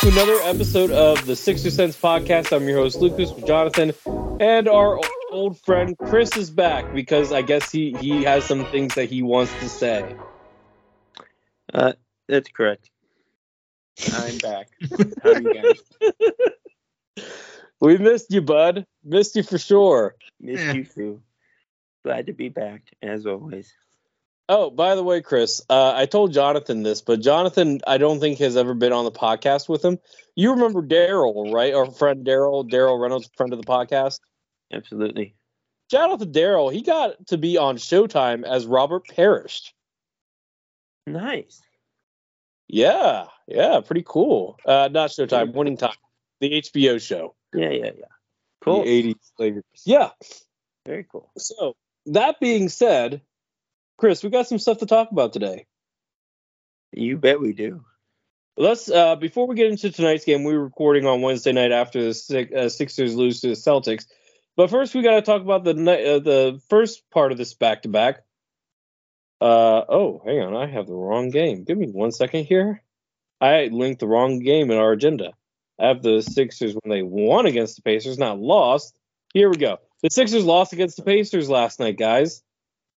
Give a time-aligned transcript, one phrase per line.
[0.00, 2.54] to another episode of the Sixer Sense podcast.
[2.56, 3.92] I'm your host Lucas with Jonathan,
[4.40, 4.98] and our
[5.30, 9.22] old friend Chris is back because I guess he he has some things that he
[9.22, 10.14] wants to say.
[11.72, 11.92] Uh,
[12.28, 12.90] that's correct.
[14.14, 14.68] I'm back.
[15.22, 16.14] How are you guys?
[17.82, 18.84] We missed you, bud.
[19.02, 20.14] Missed you for sure.
[20.38, 20.72] Missed Yeah.
[20.74, 21.22] you too.
[22.04, 23.72] Glad to be back as always.
[24.52, 28.40] Oh, by the way, Chris, uh, I told Jonathan this, but Jonathan, I don't think
[28.40, 30.00] has ever been on the podcast with him.
[30.34, 31.72] You remember Daryl, right?
[31.72, 34.18] Our friend Daryl, Daryl Reynolds, friend of the podcast.
[34.72, 35.36] Absolutely.
[35.88, 36.72] Shout out to Daryl.
[36.72, 39.72] He got to be on Showtime as Robert Parish.
[41.06, 41.62] Nice.
[42.66, 44.58] Yeah, yeah, pretty cool.
[44.66, 45.94] Uh, not Showtime, Winning Time,
[46.40, 47.36] the HBO show.
[47.54, 48.04] Yeah, yeah, yeah.
[48.64, 48.82] Cool.
[48.82, 49.64] The 80s Lakers.
[49.86, 50.10] Yeah.
[50.84, 51.30] Very cool.
[51.38, 53.22] So that being said,
[54.00, 55.66] Chris, we got some stuff to talk about today.
[56.90, 57.84] You bet we do.
[58.56, 62.02] Let's uh, before we get into tonight's game, we are recording on Wednesday night after
[62.02, 64.06] the Six, uh, Sixers lose to the Celtics.
[64.56, 67.82] But first, we got to talk about the uh, the first part of this back
[67.82, 68.22] to back.
[69.38, 71.64] Uh oh, hang on, I have the wrong game.
[71.64, 72.82] Give me one second here.
[73.38, 75.34] I linked the wrong game in our agenda.
[75.78, 78.94] I have the Sixers when they won against the Pacers, not lost.
[79.34, 79.76] Here we go.
[80.02, 82.42] The Sixers lost against the Pacers last night, guys,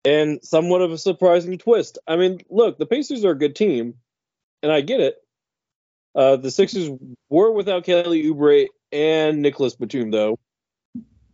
[0.04, 1.98] and somewhat of a surprising twist.
[2.06, 3.94] I mean, look, the Pacers are a good team,
[4.62, 5.16] and I get it.
[6.14, 6.90] Uh, the Sixers
[7.28, 10.38] were without Kelly Oubre and Nicolas Batum, though,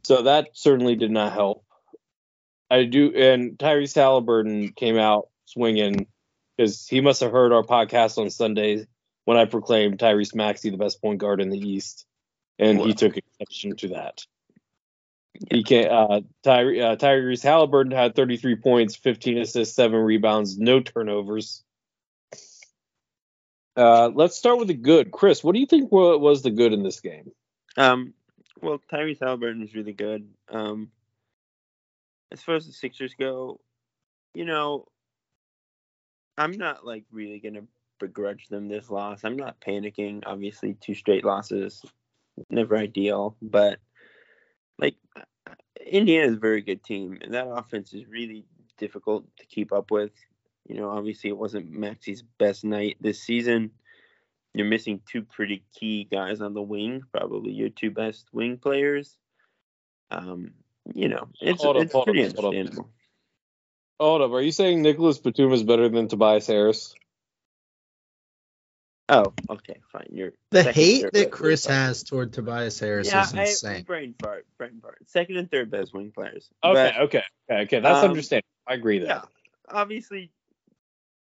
[0.03, 1.65] so that certainly did not help.
[2.71, 6.07] I do, and Tyrese Halliburton came out swinging
[6.57, 8.87] because he must have heard our podcast on Sunday
[9.25, 12.05] when I proclaimed Tyrese Maxey the best point guard in the East,
[12.59, 14.27] and he took exception to that.
[15.51, 20.81] He can uh, Ty, uh, Tyrese Halliburton had 33 points, 15 assists, seven rebounds, no
[20.81, 21.63] turnovers.
[23.77, 25.11] Uh, let's start with the good.
[25.11, 27.31] Chris, what do you think wa- was the good in this game?
[27.77, 28.15] Um,
[28.63, 30.29] well, Tyrese Halliburton is really good.
[30.51, 30.91] Um,
[32.33, 33.61] as far as the Sixers go,
[34.35, 34.87] you know,
[36.39, 37.63] I'm not like really gonna
[37.99, 39.25] begrudge them this loss.
[39.25, 40.23] I'm not panicking.
[40.27, 41.83] Obviously, two straight losses,
[42.51, 43.79] never ideal, but
[44.79, 44.97] like
[45.85, 48.45] Indiana is a very good team, and that offense is really
[48.79, 50.13] difficult to keep up with.
[50.69, 53.71] You know, obviously, it wasn't Maxey's best night this season.
[54.55, 59.17] You're missing two pretty key guys on the wing, probably your two best wing players.
[60.11, 60.53] Um,
[60.95, 62.45] you know, it's Hold up, it's up, pretty hold up.
[62.45, 62.91] understandable.
[64.01, 66.95] Hold up, are you saying Nicolas Batum is better than Tobias Harris?
[69.09, 70.09] Oh, okay, fine.
[70.11, 73.83] You're The hate that best Chris wing has toward Tobias Harris Yeah, is I, insane.
[73.85, 74.99] brain fart, brain fart.
[75.07, 76.49] Second and third best wing players.
[76.65, 77.81] Okay, But- okay, okay, okay.
[77.81, 78.49] That's Um, understandable.
[78.67, 79.09] I agree there.
[79.09, 79.23] yeah,
[79.69, 80.33] obviously,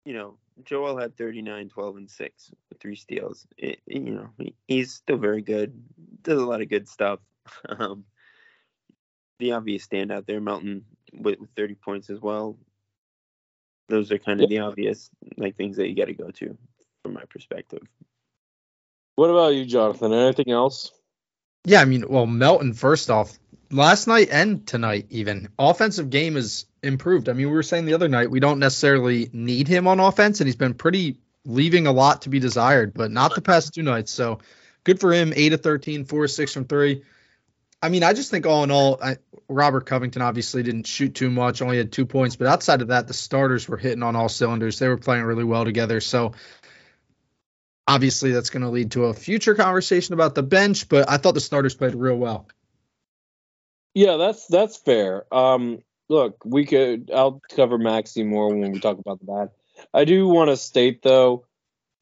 [0.06, 3.46] you know, Joel had 39, 12, and 6 with three steals.
[3.58, 5.84] It, you know, he, he's still very good.
[6.22, 7.20] Does a lot of good stuff.
[7.70, 8.06] Um,
[9.38, 12.58] the obvious standout there, Melton, with, with 30 points as well.
[13.90, 16.58] Those are kind of the obvious like things that you got to go to
[17.06, 17.84] from my perspective.
[19.16, 20.12] What about you, Jonathan?
[20.12, 20.92] Anything else?
[21.64, 23.38] Yeah, I mean, well, Melton, first off,
[23.70, 27.30] last night and tonight, even offensive game is improved.
[27.30, 30.42] I mean, we were saying the other night we don't necessarily need him on offense,
[30.42, 33.84] and he's been pretty leaving a lot to be desired, but not the past two
[33.84, 34.12] nights.
[34.12, 34.40] So
[34.84, 35.32] good for him.
[35.36, 37.04] Eight of 13, four of six from three.
[37.84, 39.18] I mean, I just think all in all, I,
[39.48, 43.08] Robert Covington obviously didn't shoot too much, only had two points, but outside of that,
[43.08, 44.80] the starters were hitting on all cylinders.
[44.80, 46.02] They were playing really well together.
[46.02, 46.34] So
[47.88, 51.34] obviously that's going to lead to a future conversation about the bench, but I thought
[51.34, 52.48] the starters played real well.
[53.94, 55.26] Yeah, that's that's fair.
[55.34, 55.80] Um,
[56.10, 57.12] look, we could.
[57.14, 59.50] I'll cover Maxey more when we talk about the bad.
[59.94, 61.46] I do want to state though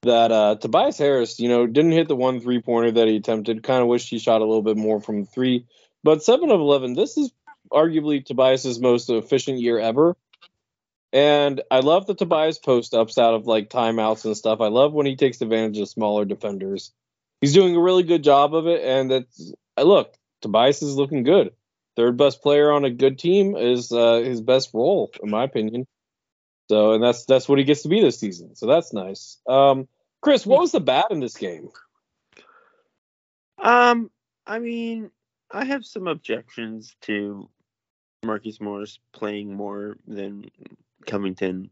[0.01, 3.63] that uh, Tobias Harris, you know, didn't hit the one three pointer that he attempted.
[3.63, 5.65] Kind of wished he shot a little bit more from three.
[6.03, 7.31] But seven of eleven, this is
[7.71, 10.15] arguably Tobias's most efficient year ever.
[11.13, 14.61] And I love the Tobias post ups out of like timeouts and stuff.
[14.61, 16.91] I love when he takes advantage of smaller defenders.
[17.39, 18.83] He's doing a really good job of it.
[18.83, 21.51] And that's look, Tobias is looking good.
[21.95, 25.85] Third best player on a good team is uh, his best role, in my opinion.
[26.69, 28.55] So, and that's that's what he gets to be this season.
[28.55, 29.37] So that's nice.
[29.47, 29.87] Um,
[30.21, 31.69] Chris, what was the bad in this game?
[33.61, 34.09] Um,
[34.47, 35.11] I mean,
[35.51, 37.49] I have some objections to
[38.25, 40.45] Marcus Morris playing more than
[41.05, 41.69] Covington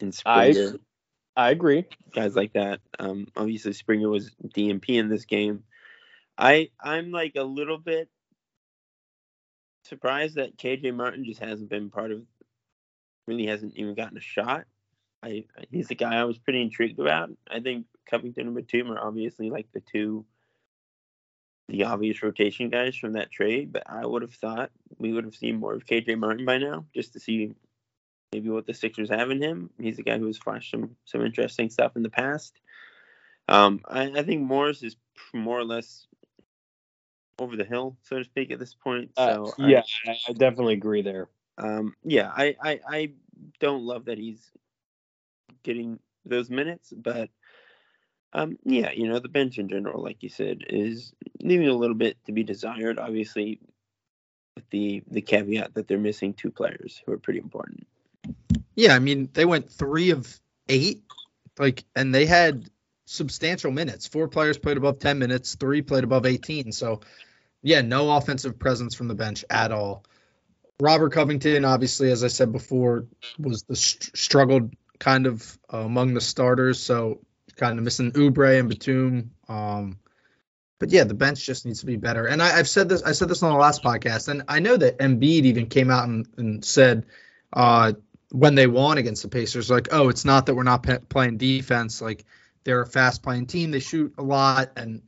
[0.00, 0.78] and Springer.
[1.36, 1.86] I, I agree.
[2.14, 2.80] Guys like that.
[2.98, 5.64] Um, obviously Springer was DNP in this game.
[6.36, 8.08] I I'm like a little bit
[9.84, 12.22] surprised that KJ Martin just hasn't been part of
[13.26, 14.64] really hasn't even gotten a shot.
[15.22, 17.30] I he's the guy I was pretty intrigued about.
[17.50, 20.24] I think Covington and Batum are obviously like the two
[21.68, 25.34] the obvious rotation guys from that trade, but I would have thought we would have
[25.34, 27.54] seen more of KJ Martin by now, just to see
[28.32, 29.70] maybe what the Sixers have in him.
[29.80, 32.60] He's a guy who has flashed some some interesting stuff in the past.
[33.48, 34.96] Um, I, I think Morris is
[35.32, 36.06] more or less
[37.38, 39.10] over the hill, so to speak, at this point.
[39.16, 41.28] Uh, so uh, yeah, I, I, definitely agree there.
[41.56, 43.10] Um, yeah, I, I I
[43.60, 44.50] don't love that he's
[45.62, 47.30] getting those minutes, but
[48.34, 51.96] um, yeah, you know, the bench in general, like you said, is leaving a little
[51.96, 52.98] bit to be desired.
[52.98, 53.60] Obviously,
[54.54, 57.86] with the the caveat that they're missing two players who are pretty important.
[58.74, 60.38] Yeah, I mean, they went three of
[60.68, 61.02] eight,
[61.58, 62.68] like, and they had
[63.06, 64.06] substantial minutes.
[64.06, 66.72] Four players played above ten minutes, three played above eighteen.
[66.72, 67.00] So,
[67.62, 70.04] yeah, no offensive presence from the bench at all.
[70.80, 73.06] Robert Covington, obviously, as I said before,
[73.38, 76.78] was the st- struggled kind of uh, among the starters.
[76.80, 77.20] So
[77.58, 79.32] kind of missing Oubre and Batum.
[79.48, 79.98] Um,
[80.78, 82.26] but yeah, the bench just needs to be better.
[82.26, 83.02] And I, have said this.
[83.02, 86.06] I said this on the last podcast, and I know that Embiid even came out
[86.06, 87.06] and, and said
[87.52, 87.94] uh,
[88.30, 91.38] when they won against the Pacers, like, oh, it's not that we're not pe- playing
[91.38, 92.00] defense.
[92.02, 92.24] Like
[92.64, 93.70] they're a fast playing team.
[93.70, 95.02] They shoot a lot, and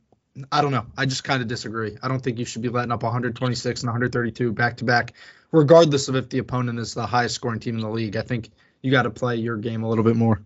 [0.51, 0.85] I don't know.
[0.97, 1.97] I just kind of disagree.
[2.01, 5.13] I don't think you should be letting up 126 and 132 back to back,
[5.51, 8.15] regardless of if the opponent is the highest scoring team in the league.
[8.15, 8.49] I think
[8.81, 10.41] you got to play your game a little bit more.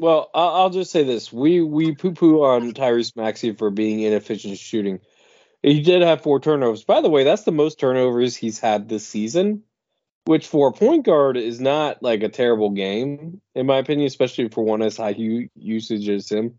[0.00, 4.58] Well, I'll just say this: we we poo poo on Tyrese Maxey for being inefficient
[4.58, 5.00] shooting.
[5.62, 6.84] He did have four turnovers.
[6.84, 9.62] By the way, that's the most turnovers he's had this season,
[10.26, 14.48] which for a point guard is not like a terrible game, in my opinion, especially
[14.48, 15.14] for one as high
[15.54, 16.58] usage as him.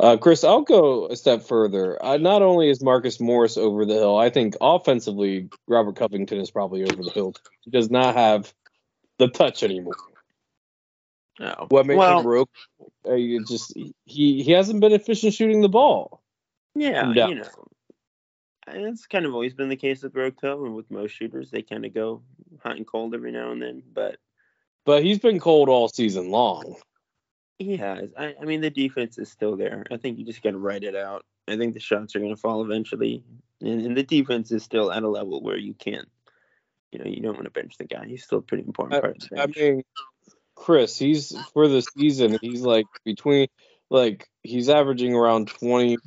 [0.00, 2.04] Uh, Chris, I'll go a step further.
[2.04, 6.50] Uh, not only is Marcus Morris over the hill, I think offensively, Robert Covington is
[6.50, 7.34] probably over the hill.
[7.60, 8.52] He does not have
[9.18, 9.94] the touch anymore.
[11.38, 11.66] No.
[11.68, 12.50] What makes well, him broke?
[13.08, 13.16] Uh,
[13.46, 13.72] just
[14.04, 16.22] he he hasn't been efficient shooting the ball.
[16.74, 17.44] Yeah, you know,
[18.66, 21.50] it's kind of always been the case with Broco and with most shooters.
[21.50, 22.22] They kind of go
[22.64, 24.16] hot and cold every now and then, but
[24.84, 26.76] but he's been cold all season long.
[27.58, 28.10] He has.
[28.18, 29.84] I, I mean, the defense is still there.
[29.90, 31.24] I think you just got to write it out.
[31.48, 33.22] I think the shots are going to fall eventually,
[33.60, 36.08] and, and the defense is still at a level where you can't.
[36.90, 38.06] You know, you don't want to bench the guy.
[38.06, 39.56] He's still a pretty important part of the bench.
[39.56, 39.82] I mean,
[40.54, 43.48] Chris, he's for the season, he's like between
[43.90, 45.98] like he's averaging around 24%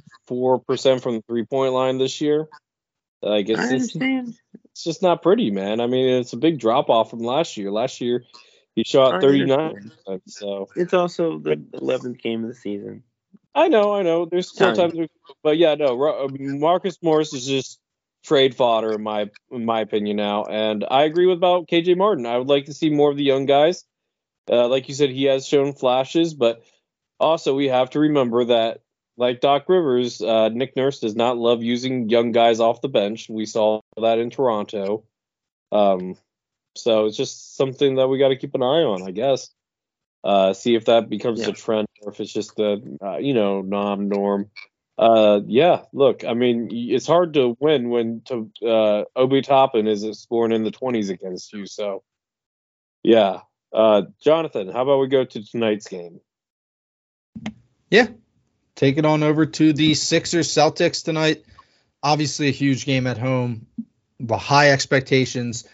[1.01, 2.47] from the three point line this year.
[3.21, 3.97] Like it's just,
[4.77, 5.81] it's just not pretty, man.
[5.81, 7.71] I mean, it's a big drop off from last year.
[7.71, 8.25] Last year
[8.75, 9.91] he shot 39.
[10.27, 13.01] So it's also the 11th game of the season.
[13.55, 14.25] I know, I know.
[14.25, 14.93] There's still times,
[15.41, 16.27] but yeah, no.
[16.29, 17.79] Marcus Morris is just
[18.23, 22.27] trade fodder in my in my opinion now, and I agree with about KJ Martin.
[22.27, 23.83] I would like to see more of the young guys.
[24.47, 26.61] Uh, like you said, he has shown flashes, but
[27.19, 28.81] also we have to remember that,
[29.17, 33.27] like Doc Rivers, uh, Nick Nurse does not love using young guys off the bench.
[33.27, 35.03] We saw that in Toronto.
[35.71, 36.15] Um,
[36.75, 39.49] so it's just something that we got to keep an eye on, I guess.
[40.23, 41.49] Uh, see if that becomes yeah.
[41.49, 44.49] a trend or if it's just a uh, you know non norm.
[44.97, 50.03] Uh, yeah, look, I mean, it's hard to win when to uh, Obi Toppin is
[50.19, 51.67] scoring in the 20s against you.
[51.67, 52.03] So,
[53.03, 56.19] yeah, uh, Jonathan, how about we go to tonight's game?
[57.91, 58.07] Yeah,
[58.75, 61.43] take it on over to the Sixers Celtics tonight.
[62.03, 63.67] Obviously a huge game at home.
[64.19, 65.67] The high expectations.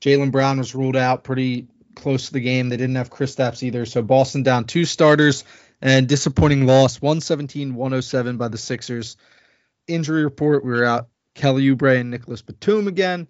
[0.00, 2.68] Jaylen Brown was ruled out pretty close to the game.
[2.68, 3.86] They didn't have Chris Kristaps either.
[3.86, 5.44] So Boston down two starters
[5.80, 9.16] and disappointing loss 117 107 by the Sixers.
[9.86, 13.28] Injury report we were out Kelly Oubre and Nicolas Batum again.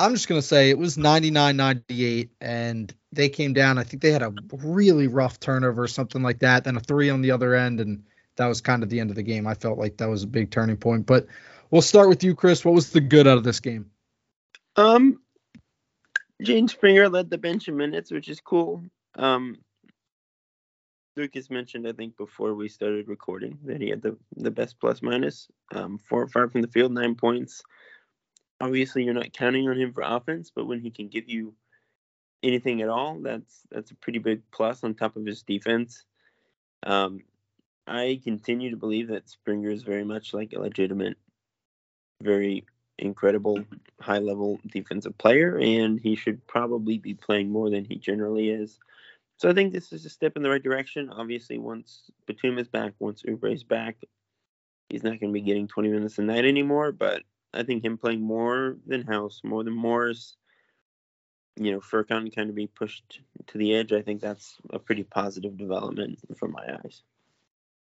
[0.00, 3.78] I'm just going to say it was 99 98, and they came down.
[3.78, 7.10] I think they had a really rough turnover or something like that, then a three
[7.10, 8.04] on the other end, and
[8.36, 9.46] that was kind of the end of the game.
[9.46, 11.06] I felt like that was a big turning point.
[11.06, 11.26] But
[11.70, 12.64] we'll start with you, Chris.
[12.64, 13.90] What was the good out of this game?
[14.76, 15.20] Um,
[16.42, 18.82] Jaden Springer led the bench in minutes, which is cool.
[19.16, 19.58] Um,
[21.16, 25.02] Lucas mentioned, I think, before we started recording that he had the, the best plus
[25.02, 25.48] minus.
[25.74, 27.62] Um, four or five from the field, nine points.
[28.60, 31.54] Obviously, you're not counting on him for offense, but when he can give you
[32.42, 36.04] anything at all, that's that's a pretty big plus on top of his defense.
[36.84, 37.22] Um,
[37.86, 41.16] I continue to believe that Springer is very much like a legitimate,
[42.22, 42.64] very
[42.98, 43.76] incredible mm-hmm.
[44.00, 48.78] high level defensive player, and he should probably be playing more than he generally is.
[49.38, 51.10] So I think this is a step in the right direction.
[51.10, 53.96] Obviously, once Batum is back, once Oubre is back,
[54.88, 56.90] he's not going to be getting 20 minutes a night anymore.
[56.90, 57.22] But
[57.54, 60.36] I think him playing more than House, more than Morris,
[61.56, 63.92] you know, Furkan kind of be pushed to the edge.
[63.92, 67.02] I think that's a pretty positive development from my eyes.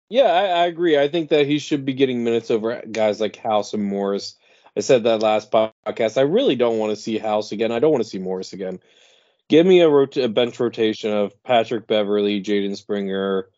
[0.09, 0.99] Yeah, I, I, agree.
[0.99, 4.37] I think that he should be getting minutes over guys like House and Morris.
[4.77, 6.19] I said that last podcast.
[6.19, 7.73] I really don't want to see House again.
[7.73, 8.79] I don't want to see Morris again.
[9.49, 13.49] Give me a, rot- a bench rotation of Patrick Beverley, Jaden Springer,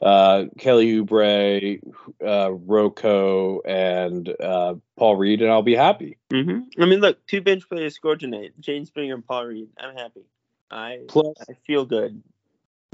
[0.00, 1.80] uh, Kelly Oubre,
[2.24, 6.18] uh, Rocco, and uh, Paul Reed, and I'll be happy.
[6.32, 6.82] Mm-hmm.
[6.82, 9.68] I mean, look, two bench players scored tonight: Jaden Springer and Paul Reed.
[9.78, 10.22] I'm happy.
[10.70, 12.22] I Plus, I feel good.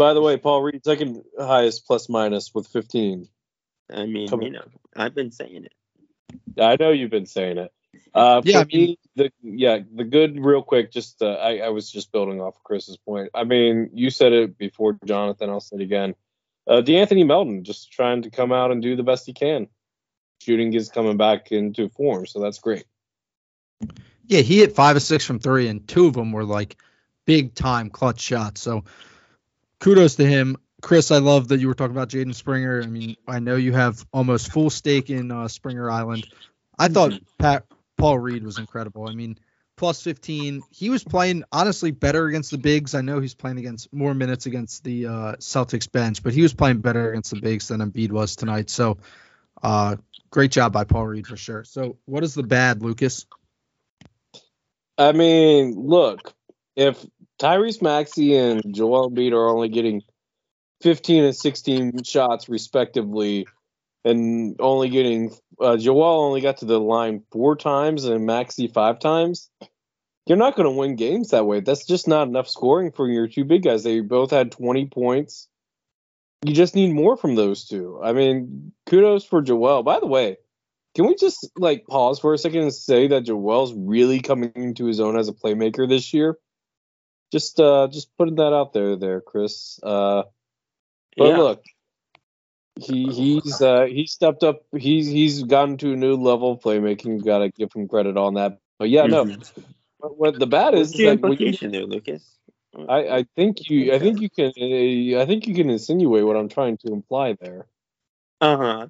[0.00, 3.28] By the way, Paul Reed second highest plus minus with 15.
[3.92, 4.64] I mean, Come you know,
[4.96, 5.74] I've been saying it.
[6.58, 7.70] I know you've been saying it.
[8.14, 10.90] Uh, yeah, I mean, the yeah, the good, real quick.
[10.90, 13.28] Just uh, I, I was just building off of Chris's point.
[13.34, 15.50] I mean, you said it before, Jonathan.
[15.50, 16.14] I'll say it again.
[16.66, 19.68] Uh, De'Anthony Melton just trying to come out and do the best he can.
[20.40, 22.86] Shooting is coming back into form, so that's great.
[24.24, 26.78] Yeah, he hit five or six from three, and two of them were like
[27.26, 28.62] big time clutch shots.
[28.62, 28.84] So
[29.80, 30.56] kudos to him.
[30.80, 32.82] Chris, I love that you were talking about Jaden Springer.
[32.82, 36.26] I mean, I know you have almost full stake in uh, Springer Island.
[36.78, 37.24] I thought mm-hmm.
[37.38, 37.64] Pat
[37.98, 39.08] Paul Reed was incredible.
[39.08, 39.38] I mean,
[39.76, 40.62] plus 15.
[40.70, 42.94] He was playing honestly better against the bigs.
[42.94, 46.54] I know he's playing against more minutes against the uh, Celtics bench, but he was
[46.54, 48.70] playing better against the bigs than Embiid was tonight.
[48.70, 48.98] So,
[49.62, 49.96] uh,
[50.30, 51.64] great job by Paul Reed for sure.
[51.64, 53.26] So, what is the bad, Lucas?
[54.98, 56.34] I mean, look,
[56.76, 57.02] if
[57.40, 60.02] Tyrese Maxey and Joel Embiid are only getting
[60.82, 63.46] 15 and 16 shots respectively,
[64.04, 68.98] and only getting uh, Joel only got to the line four times and Maxey five
[68.98, 69.50] times.
[70.26, 71.60] You're not going to win games that way.
[71.60, 73.84] That's just not enough scoring for your two big guys.
[73.84, 75.48] They both had 20 points.
[76.44, 78.00] You just need more from those two.
[78.02, 79.82] I mean, kudos for Joel.
[79.82, 80.36] By the way,
[80.94, 84.84] can we just like pause for a second and say that Joel's really coming into
[84.84, 86.36] his own as a playmaker this year?
[87.32, 89.78] Just uh just putting that out there there, Chris.
[89.82, 90.22] Uh
[91.16, 91.36] but yeah.
[91.36, 91.64] look,
[92.80, 97.18] he he's uh he stepped up he's he's gotten to a new level of playmaking.
[97.18, 98.58] You Got to give him credit on that.
[98.78, 99.24] But yeah, no.
[99.24, 99.62] Mm-hmm.
[99.98, 102.38] What the bad is, What's the implication you, there, Lucas?
[102.88, 106.36] I, I think you I think you can uh, I think you can insinuate what
[106.36, 107.66] I'm trying to imply there.
[108.40, 108.86] Uh huh.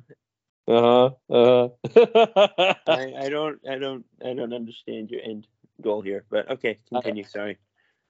[0.69, 1.35] Uh huh.
[1.35, 2.75] Uh huh.
[2.87, 5.47] I, I don't I don't I don't understand your end
[5.81, 7.25] goal here, but okay, continue.
[7.25, 7.59] Sorry.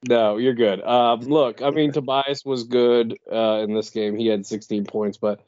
[0.09, 0.83] No, you're good.
[0.83, 4.16] Um, look, I mean, Tobias was good uh, in this game.
[4.16, 5.42] He had 16 points, but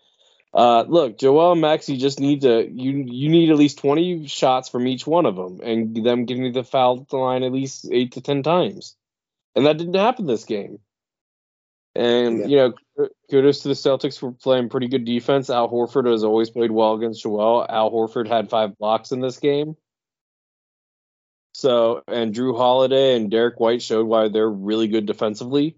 [0.52, 4.68] uh, look, Joel and Maxey just need to you you need at least 20 shots
[4.68, 8.21] from each one of them, and them getting the foul line at least eight to
[8.21, 8.94] 10 times,
[9.56, 10.78] and that didn't happen this game.
[11.94, 12.47] And yeah.
[12.47, 12.56] you
[12.99, 15.49] know, kudos to the Celtics for playing pretty good defense.
[15.49, 17.66] Al Horford has always played well against Joel.
[17.68, 19.76] Al Horford had five blocks in this game.
[21.52, 25.76] So, and Jrue Holiday and Derrick White showed why they're really good defensively.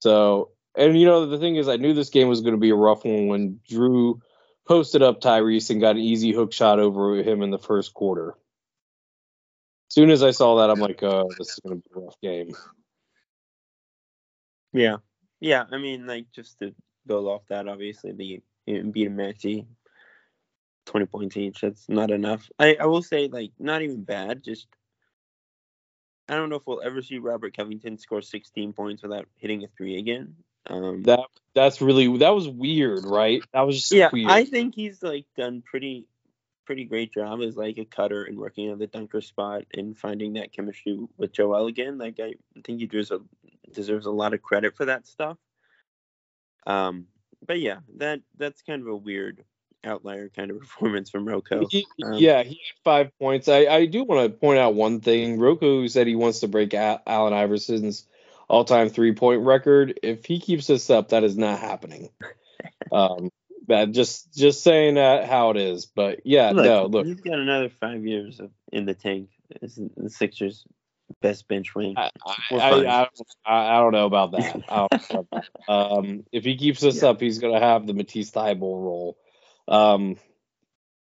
[0.00, 2.70] So, and you know, the thing is, I knew this game was going to be
[2.70, 4.20] a rough one when Drew
[4.66, 8.30] posted up Tyrese and got an easy hook shot over him in the first quarter.
[9.88, 12.04] As soon as I saw that, I'm like, oh, this is going to be a
[12.04, 12.54] rough game.
[14.72, 14.96] Yeah.
[15.40, 15.64] Yeah.
[15.70, 16.74] I mean, like, just to
[17.06, 19.66] build off that, obviously, the beat Maxey
[20.86, 21.60] 20 points each.
[21.60, 22.50] That's not enough.
[22.58, 24.42] I, I will say, like, not even bad.
[24.42, 24.66] Just,
[26.28, 29.68] I don't know if we'll ever see Robert Covington score 16 points without hitting a
[29.76, 30.34] three again.
[30.66, 31.20] Um, that
[31.54, 33.42] that's really that was weird, right?
[33.52, 34.08] That was just yeah.
[34.10, 34.30] Weird.
[34.30, 36.06] I think he's like done pretty
[36.64, 40.34] pretty great job as like a cutter and working on the dunker spot and finding
[40.34, 41.98] that chemistry with Joel again.
[41.98, 43.20] Like I think he deserves a
[43.72, 45.36] deserves a lot of credit for that stuff.
[46.66, 47.06] Um,
[47.46, 49.44] but yeah, that that's kind of a weird
[49.84, 51.66] outlier kind of performance from Roko.
[51.70, 53.48] He, Um, yeah, he had five points.
[53.48, 55.38] I, I do want to point out one thing.
[55.38, 58.06] Roko said he wants to break A- Allen Iverson's
[58.48, 59.98] all-time three-point record.
[60.02, 62.10] If he keeps this up, that is not happening.
[62.92, 63.30] um,
[63.66, 65.86] but just just saying that how it is.
[65.86, 69.30] But yeah, Look, no, look, he's got another five years of, in the tank.
[69.62, 70.64] Is the Sixers'
[71.20, 71.94] best bench wing.
[71.96, 72.10] I,
[72.50, 72.56] I.
[72.56, 73.08] I,
[73.46, 74.56] I, don't know about that.
[74.70, 75.72] Know about that.
[75.72, 77.10] Um, if he keeps this Yeah.
[77.10, 79.16] up, he's gonna have the Matisse Thybulle role.
[79.68, 80.16] Um,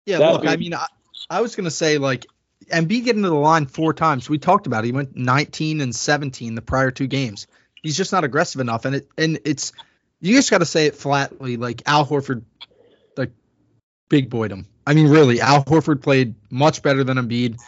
[0.06, 0.86] Yeah, look, I mean, I,
[1.30, 2.26] I was gonna say like
[2.70, 4.28] Embiid getting to the line four times.
[4.28, 4.86] We talked about it.
[4.86, 7.46] He went 19 and 17 the prior two games.
[7.82, 9.72] He's just not aggressive enough, and it and it's
[10.20, 11.56] you just got to say it flatly.
[11.56, 12.42] Like Al Horford,
[13.16, 13.32] like
[14.08, 14.66] big boyed him.
[14.86, 17.60] I mean, really, Al Horford played much better than Embiid.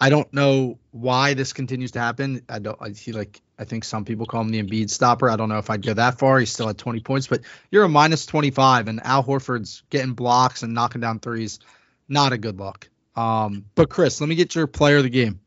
[0.00, 2.42] I don't know why this continues to happen.
[2.48, 2.78] I don't.
[2.80, 5.28] I see like I think some people call him the Embiid stopper.
[5.28, 6.38] I don't know if I'd go that far.
[6.38, 10.62] He's still at 20 points, but you're a minus 25, and Al Horford's getting blocks
[10.62, 11.60] and knocking down threes.
[12.08, 12.88] Not a good look.
[13.14, 15.40] Um, but Chris, let me get your player of the game.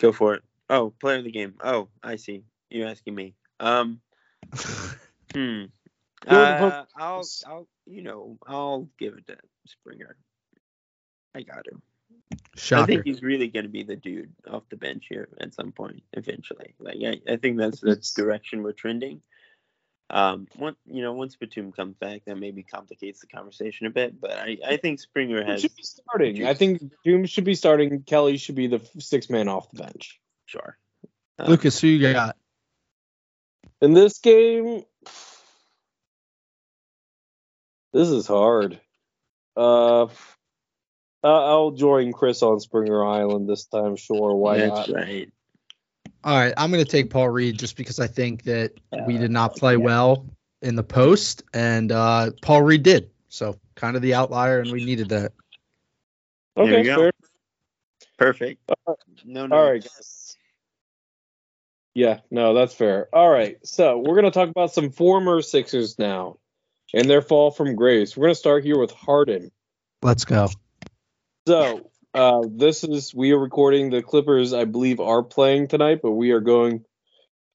[0.00, 0.42] Go for it.
[0.68, 1.54] Oh, player of the game.
[1.62, 2.42] Oh, I see.
[2.68, 3.34] You're asking me.
[3.60, 4.00] Um,
[5.32, 5.64] hmm.
[6.26, 9.36] Uh, I'll, I'll, you know, I'll give it to
[9.68, 10.16] Springer.
[11.36, 11.82] I got him.
[12.72, 15.72] I think he's really going to be the dude off the bench here at some
[15.72, 16.74] point eventually.
[16.78, 19.22] Like I, I think that's the direction we're trending.
[20.10, 24.20] Um, one, you know, once Batum comes back, that maybe complicates the conversation a bit.
[24.20, 26.46] But I, I think Springer He has should be starting.
[26.46, 28.02] I think Doom should be starting.
[28.02, 30.20] Kelly should be the six man off the bench.
[30.44, 30.76] sure.
[31.38, 32.36] Um, Lucas, who you got?
[33.80, 34.84] In this game,
[37.94, 38.78] this is hard.
[39.56, 40.08] Uh,
[41.22, 43.96] I- I'll join Chris on Springer Island this time.
[43.96, 44.96] Sure, why that's not?
[44.96, 45.30] right.
[46.24, 48.72] All right, I'm going to take Paul Reed just because I think that
[49.06, 49.78] we did not Uh, play yeah.
[49.84, 50.26] well
[50.60, 53.10] in the post, and uh, Paul Reed did.
[53.28, 55.32] So kind of the outlier, and we needed that.
[56.56, 56.96] Okay, we go.
[56.96, 57.12] fair.
[58.18, 58.60] Perfect.
[59.24, 59.56] No, no.
[59.56, 60.36] All right, guys.
[61.94, 63.08] Yeah, no, that's fair.
[63.12, 66.38] All right, so we're gonna talk about some former Sixers now,
[66.94, 68.16] and their fall from grace.
[68.16, 69.50] We're gonna start here with Harden.
[70.02, 70.48] Let's go.
[71.46, 74.52] So, uh, this is we are recording the Clippers.
[74.52, 76.84] I believe are playing tonight, but we are going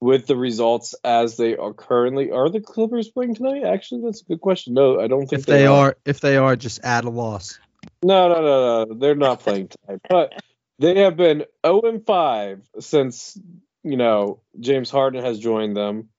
[0.01, 2.31] with the results as they are currently.
[2.31, 3.63] Are the Clippers playing tonight?
[3.63, 4.73] Actually, that's a good question.
[4.73, 7.59] No, I don't think If they are, if they are, just add a loss.
[8.03, 8.93] No, no, no, no.
[8.99, 10.01] They're not playing tonight.
[10.09, 10.33] But
[10.79, 13.39] they have been 0 and 5 since
[13.83, 16.09] you know James Harden has joined them.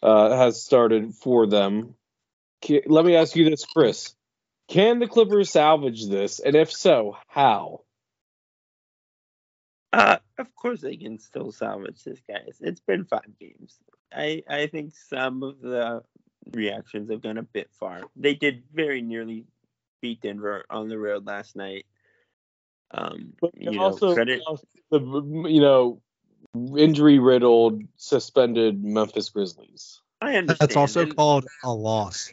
[0.00, 1.94] Uh, has started for them.
[2.86, 4.14] Let me ask you this, Chris.
[4.68, 6.38] Can the Clippers salvage this?
[6.38, 7.82] And if so, how?
[9.92, 12.56] Uh, of course they can still salvage this, guys.
[12.60, 13.76] It's been five games.
[14.10, 16.02] I I think some of the
[16.52, 18.02] reactions have gone a bit far.
[18.16, 19.44] They did very nearly
[20.00, 21.86] beat Denver on the road last night.
[22.90, 24.42] Um, But you know, also, credit.
[24.90, 26.00] the you know
[26.76, 30.00] injury riddled, suspended Memphis Grizzlies.
[30.20, 30.58] I understand.
[30.58, 32.32] That's also and called a loss.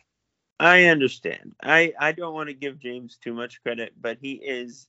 [0.60, 1.56] I understand.
[1.64, 4.88] I I don't want to give James too much credit, but he is.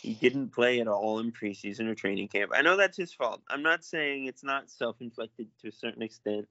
[0.00, 2.50] He didn't play at all in preseason or training camp.
[2.54, 3.40] I know that's his fault.
[3.48, 6.48] I'm not saying it's not self-inflicted to a certain extent,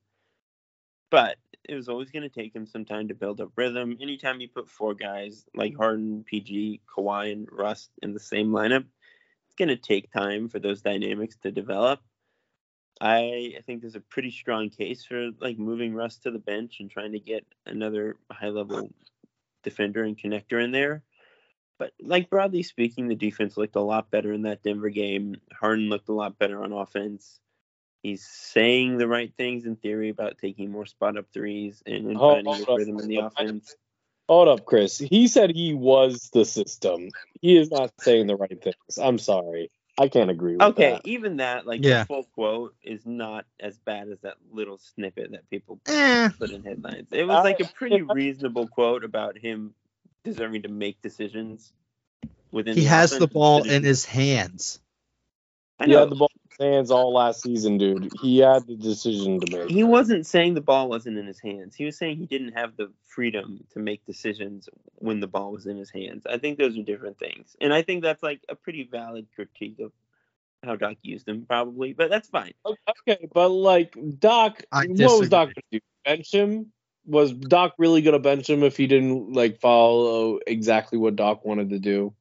[1.10, 1.36] but
[1.67, 3.97] it was always going to take him some time to build up rhythm.
[4.01, 8.86] Anytime you put four guys like Harden, PG, Kawhi, and Russ in the same lineup,
[9.47, 11.99] it's going to take time for those dynamics to develop.
[13.01, 16.79] I, I think there's a pretty strong case for like moving Russ to the bench
[16.79, 18.93] and trying to get another high level
[19.63, 21.01] defender and connector in there.
[21.79, 25.37] But like broadly speaking, the defense looked a lot better in that Denver game.
[25.51, 27.39] Harden looked a lot better on offense.
[28.03, 32.17] He's saying the right things in theory about taking more spot up threes and, and
[32.17, 33.75] Hold finding his rhythm in the offense.
[34.29, 34.99] Hold up, Chris.
[34.99, 37.09] He said he was the system.
[37.41, 38.99] He is not saying the right things.
[39.01, 39.71] I'm sorry.
[39.99, 41.01] I can't agree with Okay, that.
[41.08, 41.99] even that, like Yeah.
[42.01, 46.49] the full quote, is not as bad as that little snippet that people Eh, put
[46.51, 47.08] in headlines.
[47.12, 49.73] It was like a pretty I- reasonable quote about him
[50.23, 51.71] deserving to make decisions
[52.51, 52.75] within.
[52.77, 54.80] he has the ball instead in his hands.
[55.80, 55.99] I know.
[55.99, 56.31] had the ball in his
[56.62, 58.12] hands all last season, dude.
[58.21, 59.69] He had the decision to make.
[59.69, 61.76] He wasn't saying the ball wasn't in his hands.
[61.76, 65.65] He was saying he didn't have the freedom to make decisions when the ball was
[65.65, 66.26] in his hands.
[66.26, 67.56] I think those are different things.
[67.60, 69.91] And I think that's like a pretty valid critique of
[70.63, 71.93] how Doc used him, probably.
[71.93, 72.54] But that's fine.
[72.65, 75.30] Okay, but like Doc, I what was.
[75.30, 75.80] Doc going to do?
[76.06, 76.71] Bench him?
[77.06, 81.69] was Doc really gonna bench him if he didn't like follow exactly what Doc wanted
[81.69, 82.13] to do?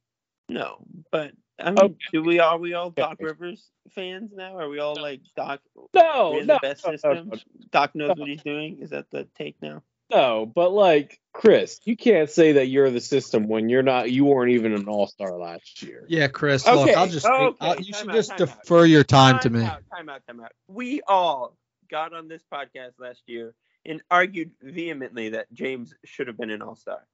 [0.49, 0.77] No,
[1.11, 1.31] but
[1.63, 1.95] I mean, Okay.
[2.11, 4.57] do we are we all Doc Rivers fans now?
[4.57, 5.61] Are we all like Doc?
[5.93, 7.31] No, no, the best no, no, system.
[7.71, 8.13] Doc knows No.
[8.21, 8.79] what he's doing.
[8.81, 9.83] Is that the take now?
[10.09, 14.11] no, but like Chris, you can't say that you're the system when you're not.
[14.11, 16.05] You weren't even an All Star last year.
[16.09, 16.65] Yeah, Chris.
[16.65, 18.59] Look, Okay, I'll just okay, I'll- you time should out, just time out.
[18.61, 19.63] defer your time to me.
[19.63, 20.51] Out, time out, time out.
[20.67, 21.55] We all
[21.89, 23.53] got on this podcast last year
[23.85, 27.07] and argued vehemently that James should have been an All Star.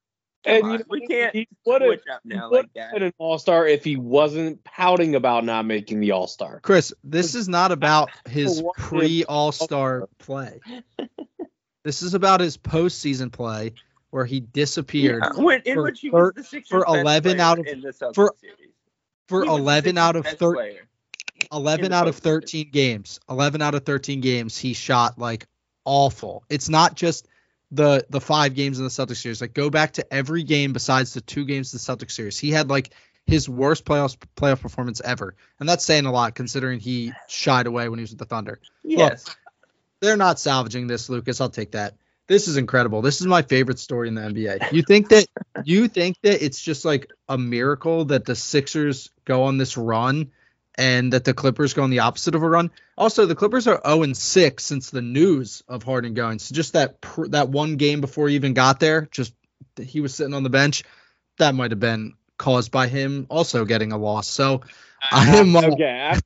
[0.45, 2.93] And you know, we can't he would've- switch up now like that.
[2.93, 6.59] been an All Star if he wasn't pouting about not making the All Star.
[6.61, 10.59] Chris, this is not about his pre All Star play.
[11.83, 13.73] This is about his postseason play
[14.09, 17.59] where he disappeared Yeah, when, in for which he thir- was the for 11 out
[17.59, 18.33] of- in the for
[19.27, 20.77] for He was the 11 out of best 13.
[21.51, 25.45] 11 out of 13 games 11 out of 13 games he shot like
[25.85, 27.27] awful it's not just
[27.71, 29.41] the the five games in the celtics series.
[29.41, 32.39] Like go back to every game besides the two games in the celtics series.
[32.39, 32.91] He had like
[33.25, 35.35] his worst playoff playoff performance ever.
[35.59, 38.59] And that's saying a lot considering he shied away when he was with the thunder.
[38.83, 39.35] Yes.
[39.99, 41.41] they're not salvaging this lucas.
[41.41, 41.95] I'll take that.
[42.27, 43.01] This is incredible.
[43.01, 45.27] This is my favorite story in the nba you think that
[45.65, 50.31] you think that it's just like a miracle that the sixers go on this run
[50.77, 53.81] and that the clippers go on the opposite of a run also the clippers are
[53.85, 57.75] 0 and 6 since the news of harden going so just that pr- that one
[57.75, 59.33] game before he even got there just
[59.81, 60.83] he was sitting on the bench
[61.37, 64.61] that might have been caused by him also getting a loss so
[65.11, 66.11] i am all, okay.
[66.11, 66.19] I'm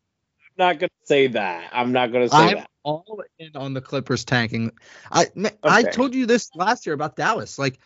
[0.58, 1.70] not gonna say that.
[1.74, 2.48] I'm not gonna say that.
[2.48, 2.70] I'm that.
[2.84, 4.72] all in on the Clippers tanking.
[5.12, 7.58] I ma- I told you this last year about Dallas.
[7.58, 7.80] Like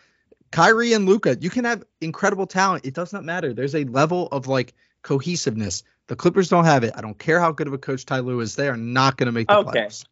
[0.50, 2.84] Kyrie and Luka, you can have incredible talent.
[2.84, 3.54] It does not matter.
[3.54, 4.74] There's a level of like
[5.06, 5.84] cohesiveness.
[6.08, 6.92] The Clippers don't have it.
[6.96, 8.56] I don't care how good of a coach Ty Lue is.
[8.56, 9.86] They are not going to make the Okay.
[9.86, 10.04] playoffs.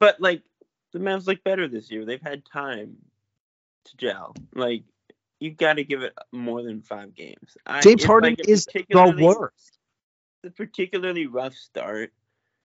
[0.00, 0.42] But like
[0.92, 2.04] the Mavs look better this year.
[2.04, 2.96] They've had time
[3.84, 4.34] to gel.
[4.52, 4.82] Like
[5.38, 7.56] you've got to give it more than five games.
[7.64, 9.78] I, James Harden like is the worst.
[10.42, 12.12] It's a particularly rough start.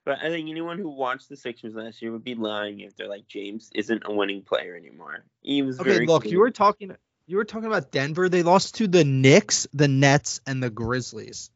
[0.04, 3.08] But I think anyone who watched the Sixers last year would be lying if they're
[3.08, 5.24] like James isn't a winning player anymore.
[5.42, 6.96] He was Okay, very look, you were talking.
[7.26, 8.28] You were talking about Denver.
[8.28, 11.50] They lost to the Knicks, the Nets, and the Grizzlies.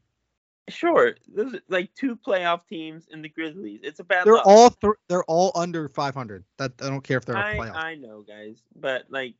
[0.69, 1.17] sure.
[1.29, 3.81] Those are like two playoff teams in the Grizzlies.
[3.83, 4.47] It's a bad They're luck.
[4.47, 6.45] all th- they're all under 500.
[6.59, 7.75] That I don't care if they're a I, playoff.
[7.77, 9.35] I know, guys, but like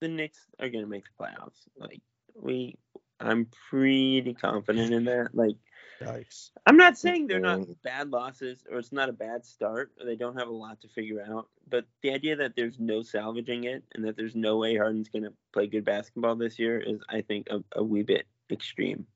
[0.00, 1.68] the Knicks are gonna make the playoffs.
[1.78, 2.00] Like
[2.34, 2.76] we,
[3.20, 5.34] I'm pretty confident in that.
[5.34, 5.56] Like
[6.00, 6.50] Yikes.
[6.66, 10.16] I'm not saying they're not bad losses or it's not a bad start or they
[10.16, 13.84] don't have a lot to figure out, but the idea that there's no salvaging it
[13.94, 17.48] and that there's no way Harden's gonna play good basketball this year is, I think,
[17.50, 19.06] a, a wee bit extreme.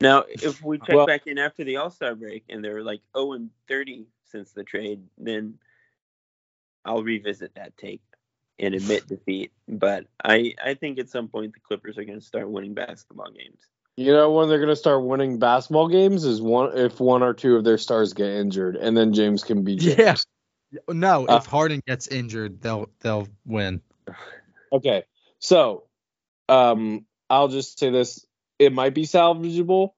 [0.00, 3.00] Now, if we check Well- back in after the All Star break and they're like
[3.16, 5.58] 0 and 30 since the trade, then
[6.84, 8.02] I'll revisit that take
[8.58, 9.52] and admit defeat.
[9.68, 13.30] But I, I think at some point the Clippers are going to start winning basketball
[13.30, 13.60] games.
[13.96, 17.56] You know when they're gonna start winning basketball games is one if one or two
[17.56, 19.98] of their stars get injured, and then James can be James.
[19.98, 20.14] Yeah.
[20.88, 23.80] No, Uh, if Harden gets injured, they'll they'll win.
[24.72, 25.04] Okay,
[25.38, 25.84] so
[26.48, 28.26] um, I'll just say this:
[28.58, 29.90] it might be salvageable,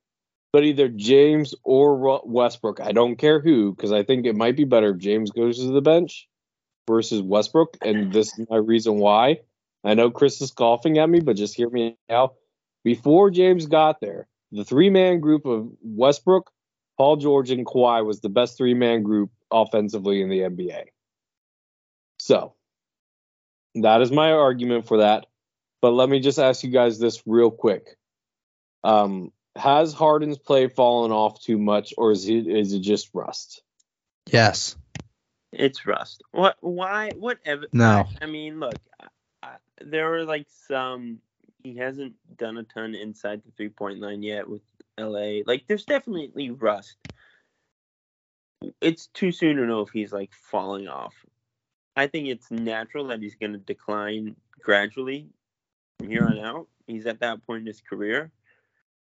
[0.53, 2.81] but either James or Westbrook.
[2.81, 5.73] I don't care who, because I think it might be better if James goes to
[5.73, 6.29] the bench
[6.87, 9.41] versus Westbrook, and this is my reason why.
[9.83, 12.35] I know Chris is golfing at me, but just hear me out.
[12.87, 16.53] Before James got there, the three-man group of Westbrook,
[16.97, 20.85] Paul George, and Kawhi was the best three-man group offensively in the NBA.
[22.21, 22.55] So
[23.75, 25.27] that is my argument for that.
[25.83, 27.97] But let me just ask you guys this real quick.
[28.85, 33.63] Um, has Harden's play fallen off too much, or is it is it just rust?
[34.31, 34.77] Yes.
[35.53, 36.23] It's rust.
[36.31, 36.57] What?
[36.61, 37.11] Why?
[37.19, 37.67] Whatever.
[37.73, 38.07] No.
[38.21, 39.07] I, I mean, look, I,
[39.43, 41.19] I, there were like some.
[41.67, 44.63] He hasn't done a ton inside the three point line yet with
[44.97, 45.41] LA.
[45.45, 46.95] Like, there's definitely rust.
[48.81, 51.13] It's too soon to know if he's like falling off.
[51.97, 55.27] I think it's natural that he's going to decline gradually
[55.99, 56.69] from here on out.
[56.87, 58.31] He's at that point in his career.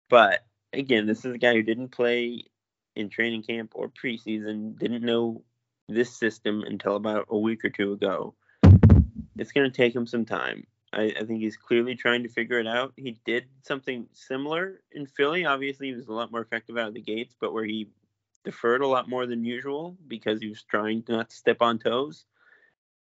[0.09, 0.41] But
[0.73, 2.45] again, this is a guy who didn't play
[2.97, 5.43] in training camp or preseason, didn't know
[5.87, 8.35] this system until about a week or two ago.
[9.37, 10.67] It's going to take him some time.
[10.93, 12.93] I, I think he's clearly trying to figure it out.
[12.97, 15.45] He did something similar in Philly.
[15.45, 17.89] Obviously, he was a lot more effective out of the gates, but where he
[18.45, 22.25] deferred a lot more than usual because he was trying to not step on toes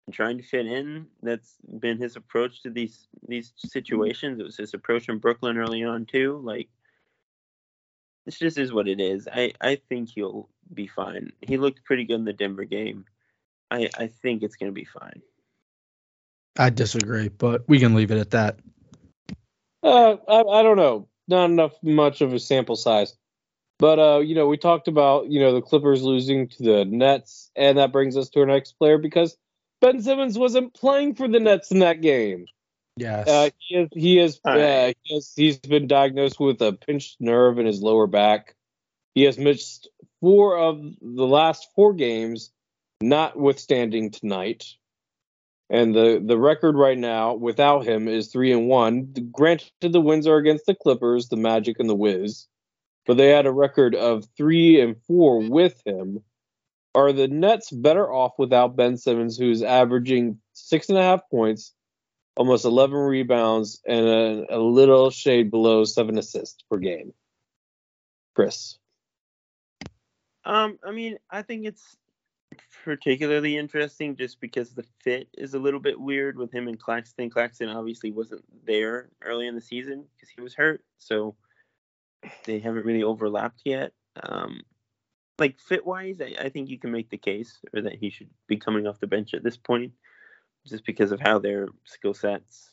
[0.07, 1.07] and trying to fit in.
[1.22, 4.38] That's been his approach to these these situations.
[4.38, 6.40] It was his approach in Brooklyn early on too.
[6.42, 6.68] Like
[8.27, 9.27] this just is what it is.
[9.33, 11.33] I I think he'll be fine.
[11.40, 13.07] He looked pretty good in the Denver game.
[13.70, 15.22] I I think it's to be fine.
[16.59, 18.59] I disagree, but we can leave it at that.
[19.83, 21.09] Uh, I, I don't know.
[21.29, 23.14] Not enough much of a sample size.
[23.79, 27.51] But uh, you know, we talked about you know the Clippers losing to the Nets,
[27.55, 29.37] and that brings us to our next player because
[29.81, 32.47] Ben Simmons wasn't playing for the Nets in that game.
[32.97, 33.29] Yes.
[33.29, 34.97] Uh, he is he is uh, right.
[35.05, 38.57] he has, he's been diagnosed with a pinched nerve in his lower back.
[39.14, 39.88] He has missed
[40.21, 42.51] four of the last four games,
[43.01, 44.64] notwithstanding tonight.
[45.70, 49.12] And the the record right now without him is three and one.
[49.33, 52.46] Granted, the wins are against the Clippers, the Magic, and the Wiz,
[53.07, 56.22] but they had a record of three and four with him.
[56.94, 61.74] Are the Nets better off without Ben Simmons, who's averaging six and a half points,
[62.35, 67.12] almost 11 rebounds, and a, a little shade below seven assists per game?
[68.35, 68.78] Chris.
[70.44, 71.96] Um, I mean, I think it's
[72.85, 77.31] particularly interesting just because the fit is a little bit weird with him and Claxton.
[77.31, 81.35] Claxton obviously wasn't there early in the season because he was hurt, so
[82.44, 83.92] they haven't really overlapped yet.
[84.23, 84.62] Um,
[85.38, 88.31] like fit wise, I, I think you can make the case or that he should
[88.47, 89.92] be coming off the bench at this point,
[90.66, 92.71] just because of how their skill sets.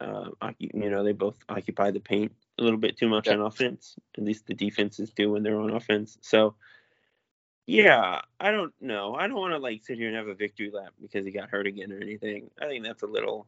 [0.00, 3.34] Uh, you know, they both occupy the paint a little bit too much Yeah.
[3.34, 3.96] on offense.
[4.18, 6.18] At least the defenses do when they're on offense.
[6.22, 6.56] So,
[7.66, 9.14] yeah, I don't know.
[9.14, 11.50] I don't want to like sit here and have a victory lap because he got
[11.50, 12.50] hurt again or anything.
[12.60, 13.46] I think that's a little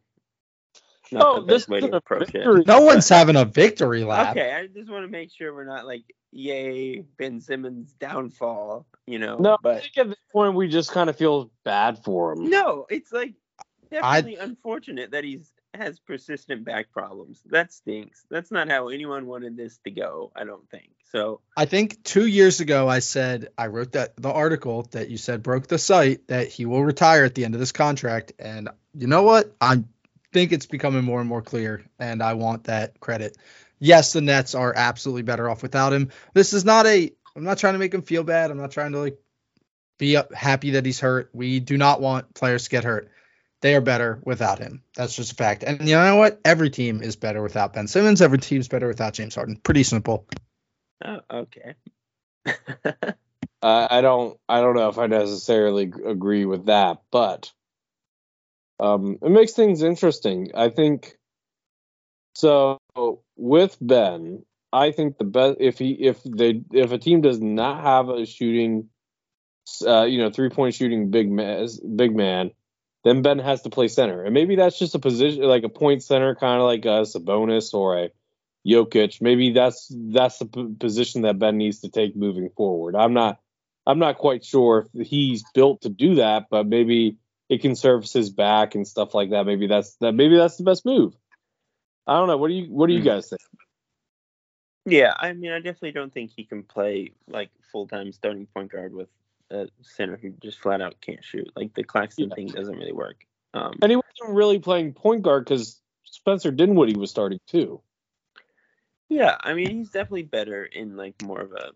[1.12, 2.60] not Oh, the this best way isn't to approach victory.
[2.60, 2.66] it.
[2.66, 4.30] no one's having a victory lap.
[4.36, 9.18] Okay, I just want to make sure we're not like, yay, Ben Simmons downfall, you
[9.18, 9.36] know.
[9.38, 12.48] No, I but think at this point we just kind of feel bad for him.
[12.50, 13.34] no, it's like
[13.90, 17.42] definitely unfortunate that he's has persistent back problems.
[17.46, 18.24] That stinks.
[18.30, 20.32] That's not how anyone wanted this to go.
[20.34, 21.40] I don't think so.
[21.56, 25.42] I think two years ago I said I wrote that the article that you said
[25.42, 29.06] broke the site that he will retire at the end of this contract, and you
[29.06, 29.54] know what?
[29.60, 29.84] I
[30.32, 33.36] think it's becoming more and more clear, and I want that credit.
[33.78, 36.10] Yes, the Nets are absolutely better off without him.
[36.32, 37.10] This is not a.
[37.36, 38.50] I'm not trying to make him feel bad.
[38.50, 39.18] I'm not trying to like
[39.98, 41.30] be happy that he's hurt.
[41.32, 43.10] We do not want players to get hurt.
[43.64, 44.82] They are better without him.
[44.94, 45.62] That's just a fact.
[45.62, 46.38] And you know what?
[46.44, 48.20] Every team is better without Ben Simmons.
[48.20, 49.56] Every team's better without James Harden.
[49.56, 50.26] Pretty simple.
[51.02, 51.74] Oh, okay.
[53.62, 57.50] Uh, I don't I don't know if I necessarily agree with that, but
[58.78, 60.50] um, it makes things interesting.
[60.54, 61.16] I think
[62.34, 62.78] so
[63.36, 64.44] with Ben.
[64.70, 68.26] I think the best if he if they if a team does not have a
[68.26, 68.90] shooting,
[69.86, 72.50] uh, you know, three point shooting big man big man,
[73.04, 76.02] then Ben has to play center, and maybe that's just a position like a point
[76.02, 78.10] center, kind of like us, a Sabonis or a
[78.66, 79.20] Jokic.
[79.20, 82.96] Maybe that's that's the p- position that Ben needs to take moving forward.
[82.96, 83.38] I'm not
[83.86, 88.12] I'm not quite sure if he's built to do that, but maybe it can service
[88.12, 89.46] his back and stuff like that.
[89.46, 90.12] Maybe that's that.
[90.12, 91.14] Maybe that's the best move.
[92.06, 92.38] I don't know.
[92.38, 93.04] What do you What do you Hmm.
[93.04, 93.40] guys think?
[94.86, 98.72] Yeah, I mean, I definitely don't think he can play like full time starting point
[98.72, 99.08] guard with
[99.50, 101.50] a center who just flat out can't shoot.
[101.56, 102.34] Like the Claxton Yeah.
[102.34, 103.24] thing doesn't really work.
[103.52, 107.80] Um, And he wasn't really playing point guard because Spencer Dinwiddie was starting too.
[109.08, 111.72] yeah, I mean, he's definitely better in like more of a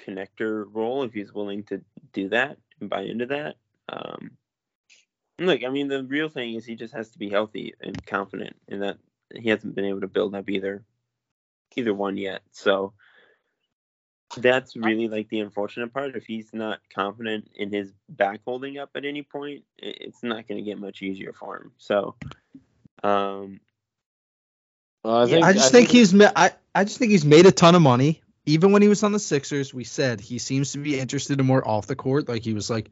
[0.00, 3.56] connector role if he's willing to do that and buy into that.
[3.88, 4.32] Um,
[5.38, 8.56] look, I mean, the real thing is he just has to be healthy and confident,
[8.68, 8.98] and that
[9.34, 10.84] he hasn't been able to build up either
[11.76, 12.42] either one yet.
[12.50, 12.92] So
[14.36, 16.16] that's really like the unfortunate part.
[16.16, 20.58] If he's not confident in his back holding up at any point, it's not going
[20.58, 21.72] to get much easier for him.
[21.78, 22.14] So,
[23.02, 23.60] um,
[25.04, 27.52] Uh, I think I just think, he's ma- I, I just think he's made a
[27.52, 28.22] ton of money.
[28.46, 31.46] Even when he was on the Sixers, we said he seems to be interested in
[31.46, 32.28] more off the court.
[32.28, 32.90] Like he was like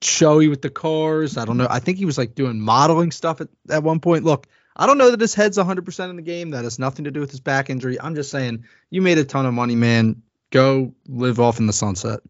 [0.00, 1.36] showy with the cars.
[1.36, 1.66] I don't know.
[1.68, 4.24] I think he was like doing modeling stuff at, at one point.
[4.24, 6.50] Look, I don't know that his head's 100% in the game.
[6.50, 8.00] That has nothing to do with his back injury.
[8.00, 10.22] I'm just saying you made a ton of money, man.
[10.52, 12.20] Go live off in the sunset.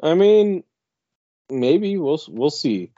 [0.00, 0.62] I mean,
[1.50, 2.92] maybe we'll we'll see.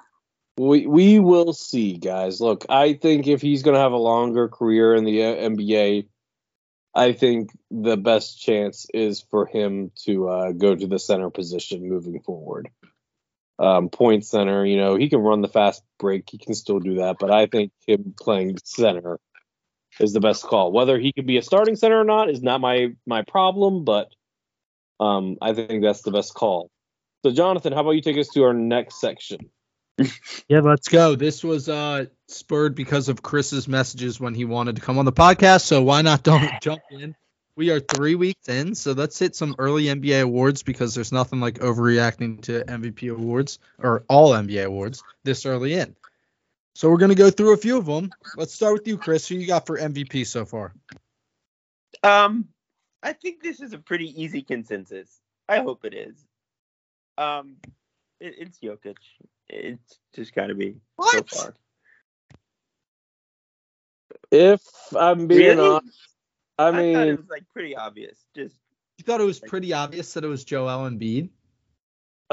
[0.58, 2.38] We we will see, guys.
[2.38, 6.06] Look, I think if he's going to have a longer career in the uh, NBA,
[6.94, 11.88] I think the best chance is for him to uh, go to the center position
[11.88, 12.68] moving forward.
[13.58, 16.28] Um, point center, you know, he can run the fast break.
[16.28, 19.18] He can still do that, but I think him playing center
[20.00, 20.72] is the best call.
[20.72, 24.08] Whether he could be a starting center or not is not my my problem, but
[25.00, 26.70] um, I think that's the best call.
[27.24, 29.50] So, Jonathan, how about you take us to our next section?
[30.48, 31.14] Yeah, let's go.
[31.14, 35.12] This was uh spurred because of Chris's messages when he wanted to come on the
[35.12, 35.62] podcast.
[35.62, 37.14] So why not don't jump in?
[37.54, 41.40] We are three weeks in, so let's hit some early NBA awards because there's nothing
[41.40, 45.94] like overreacting to MVP awards or all NBA awards this early in.
[46.74, 48.10] So we're gonna go through a few of them.
[48.36, 49.28] Let's start with you, Chris.
[49.28, 50.74] Who you got for MVP so far?
[52.02, 52.48] Um,
[53.02, 55.20] I think this is a pretty easy consensus.
[55.48, 56.16] I hope it is.
[57.18, 57.56] Um,
[58.20, 58.96] it, it's Jokic.
[59.48, 61.28] It's just got to be What?
[61.30, 61.54] so far.
[64.30, 64.62] If
[64.96, 65.68] I'm being Really?
[65.68, 65.98] honest,
[66.58, 68.18] I I, thought mean, it was like pretty obvious.
[68.34, 68.54] Just
[68.98, 71.28] You thought it was pretty obvious that it was Joel Embiid.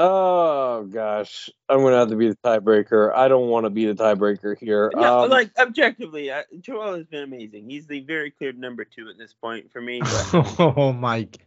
[0.00, 3.14] Oh gosh, I'm gonna have to be the tiebreaker.
[3.14, 4.90] I don't want to be the tiebreaker here.
[4.94, 7.68] no, Um, like objectively, uh, Joel has been amazing.
[7.68, 10.00] He's the very clear number two at this point for me.
[10.00, 11.46] But oh, Mike.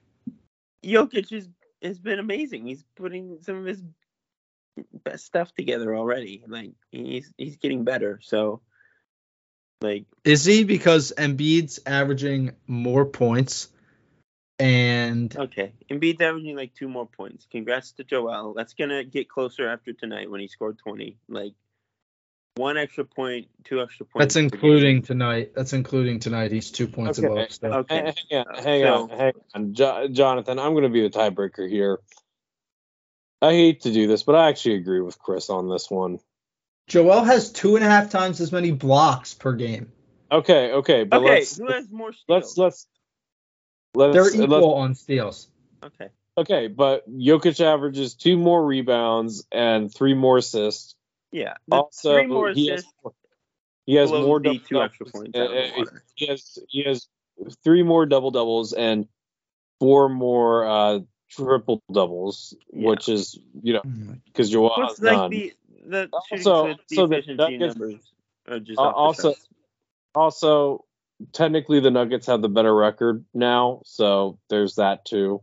[0.84, 1.50] Jokic has
[1.82, 2.68] has been amazing.
[2.68, 3.82] He's putting some of his
[5.04, 6.44] best stuff together already.
[6.48, 8.20] Like he's he's getting better.
[8.22, 8.62] So
[9.82, 13.68] like Is he because Embiid's averaging more points
[14.60, 17.48] and okay, Embiid's averaging like two more points.
[17.52, 18.54] Congrats to Joel.
[18.54, 21.18] That's gonna get closer after tonight when he scored twenty.
[21.28, 21.54] Like
[22.56, 24.24] one extra point, two extra points.
[24.26, 25.54] that's including tonight.
[25.56, 26.52] That's including tonight.
[26.52, 27.28] He's two points Okay.
[27.28, 27.52] above.
[27.52, 27.68] So.
[27.68, 28.14] Okay.
[28.30, 30.60] hang on, hang So- on, hang on, Jo- Jonathan.
[30.60, 32.00] I'm gonna be the tiebreaker here.
[33.42, 36.20] I hate to do this, but I actually agree with Chris on this one.
[36.88, 39.92] Joel has two and a half times as many blocks per game.
[40.32, 42.26] Okay, okay, but Okay, let's who has more steals?
[42.28, 42.88] let's let's
[43.94, 45.48] They're let's equal on steals.
[45.84, 46.10] Okay.
[46.38, 50.96] Okay, but Jokic averages two more rebounds and three more assists.
[51.32, 51.54] Yeah.
[51.68, 53.18] the Also, three more he has assists.
[53.86, 55.86] he has more the double two extra points out of the Uh.
[56.16, 57.08] He has he has
[57.64, 59.08] three more double doubles and
[59.80, 62.90] four more uh, triple doubles, Yeah.
[62.90, 63.82] which is you know
[64.26, 65.30] because Joel has What's like none.
[65.30, 65.54] the
[65.86, 68.14] the shooting Also- the so the efficiency Nuggets- numbers
[68.48, 69.36] are just Uh, also-
[70.16, 70.86] Also,
[71.34, 75.42] technically, the Nuggets have the better record now, so there's that too.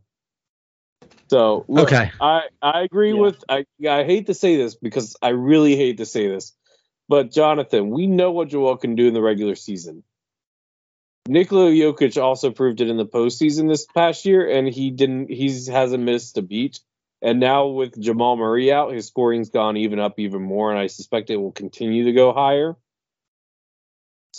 [1.31, 2.11] So look, Okay.
[2.21, 3.21] I I agree Yeah.
[3.21, 6.57] with I I hate to say this because I really hate to say this,
[7.09, 10.03] but Jonathan, we know what Joel can do in the regular season.
[11.29, 15.31] Nikola Jokic also proved it in the postseason this past year, and he didn't.
[15.31, 16.81] He's hasn't missed a beat.
[17.23, 20.89] And now with Jamal Murray out, his scoring's gone even up even more, and I
[20.89, 22.77] suspect it will continue to go higher.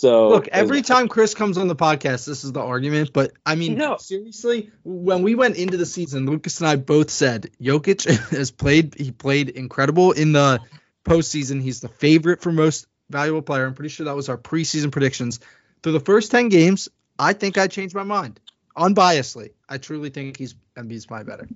[0.02, 3.12] So Look, every time Chris comes on the podcast, this is the argument.
[3.12, 3.98] But I mean, No.
[3.98, 8.96] seriously, when we went into the season, Lucas and I both said Jokic has played.
[8.96, 10.58] He played incredible in the
[11.04, 11.62] postseason.
[11.62, 13.64] He's the favorite for most valuable player.
[13.64, 15.38] I'm pretty sure that was our preseason predictions.
[15.84, 18.40] Through the first ten games, I think I changed my mind
[18.76, 19.50] unbiasedly.
[19.68, 21.46] I truly think he's Embiid's my better.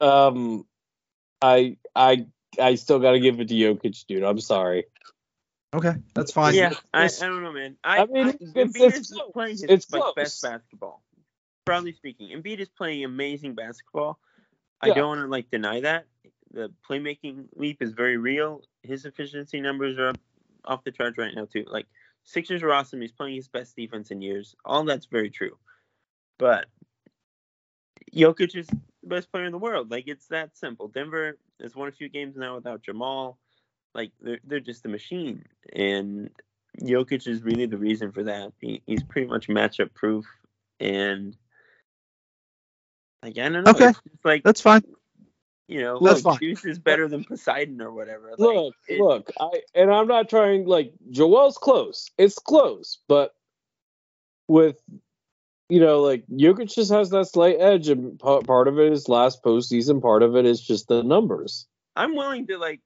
[0.00, 0.64] um,
[1.42, 2.26] I I
[2.60, 4.22] I still got to give it to Jokic, dude.
[4.22, 4.84] I'm sorry.
[5.74, 6.54] Okay, that's fine.
[6.54, 7.76] yeah, I, I don't know, man.
[7.82, 11.02] I, I mean, I, it's- Embiid it's is playing his It's like best basketball.
[11.64, 14.18] Broadly speaking, Embiid is playing amazing basketball.
[14.80, 16.06] I don't want to like deny that.
[16.52, 18.62] The playmaking leap is very real.
[18.82, 20.18] His efficiency numbers are up
[20.64, 21.64] off the charts right now too.
[21.68, 21.86] Like
[22.24, 23.00] Sixers are awesome.
[23.00, 24.54] He's playing his best defense in years.
[24.64, 25.56] All that's very true.
[26.38, 26.66] But
[28.14, 29.90] Jokic is the best player in the world.
[29.90, 30.88] Like it's that simple.
[30.88, 33.38] Denver has won a few games now without Jamal.
[33.94, 36.30] Like they're they're just a machine, and
[36.80, 38.52] Jokic is really the reason for that.
[38.60, 40.24] He, he's pretty much matchup proof,
[40.80, 41.36] and
[43.22, 43.70] like I don't know.
[43.70, 43.88] Okay.
[43.88, 44.82] It's just like That's fine.
[45.68, 46.38] you know, That's look, fine.
[46.38, 48.30] Zeus is better than Poseidon or whatever.
[48.30, 52.10] Like, Look, it- look, I and I'm not trying like Joel's close.
[52.16, 53.34] It's close, but
[54.48, 54.76] with
[55.68, 59.08] you know, like Jokic just has that slight edge, and pa- part of it is
[59.08, 61.66] last postseason, part of it is just the numbers.
[61.94, 62.80] I'm willing to like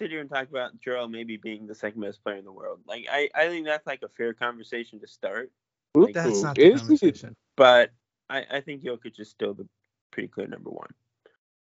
[0.00, 2.80] sit here and talk about Joel maybe being the second best player in the world.
[2.86, 5.50] Like I, I think that's like a fair conversation to start.
[5.94, 7.36] Like, That's Ooh, not the conversation.
[7.56, 7.90] But
[8.30, 9.66] I, I think Jokic is still the
[10.10, 10.88] pretty clear number one.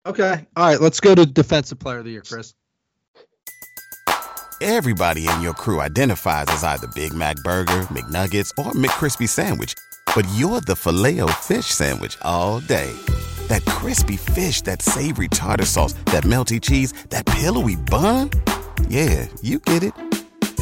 [0.06, 0.46] Okay.
[0.56, 0.80] All right.
[0.80, 2.54] Let's go to defensive player of the year, Chris.
[4.60, 9.74] Everybody in your crew identifies as either Big Mac Burger, McNuggets, or McCrispy Sandwich.
[10.14, 12.94] But you're the filet fish Sandwich all day.
[13.48, 18.30] That crispy fish, that savory tartar sauce, that melty cheese, that pillowy bun.
[18.88, 19.92] Yeah, you get it.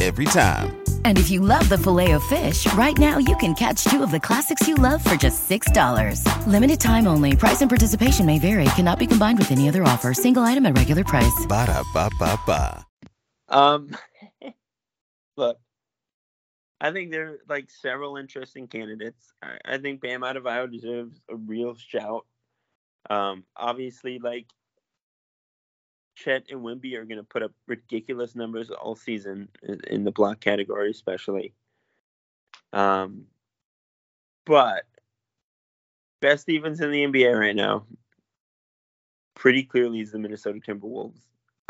[0.01, 0.83] Every time.
[1.05, 4.11] And if you love the filet of fish, right now you can catch two of
[4.11, 6.47] the classics you love for just $6.
[6.47, 7.35] Limited time only.
[7.37, 8.65] Price and participation may vary.
[8.75, 10.13] Cannot be combined with any other offer.
[10.13, 11.45] Single item at regular price.
[11.47, 12.85] Ba-da-ba-ba-ba.
[13.49, 13.95] Um,
[15.37, 15.57] look,
[16.81, 19.33] I think there are like several interesting candidates.
[19.41, 22.25] I, I think Bam Adebayo deserves a real shout.
[23.09, 24.47] Um, obviously, like
[26.15, 30.11] Chet and Wimby are going to put up ridiculous numbers all season in, in the
[30.11, 31.53] block category, especially.
[32.71, 33.25] Um,
[34.45, 34.83] but
[36.21, 37.85] best defense in the NBA right now,
[39.35, 41.19] pretty clearly is the Minnesota Timberwolves.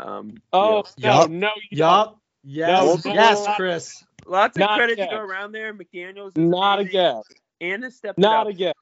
[0.00, 1.30] Um, Oh you know, no, Yup.
[1.30, 2.18] no, you Yup.
[2.46, 3.04] Yes.
[3.04, 4.04] No, yes, Chris.
[4.26, 5.72] lots of Not credit to go around there.
[5.72, 6.90] McDaniels, is Not amazing.
[6.90, 7.22] again.
[7.60, 8.52] Anna stepped it Not up.
[8.52, 8.74] again.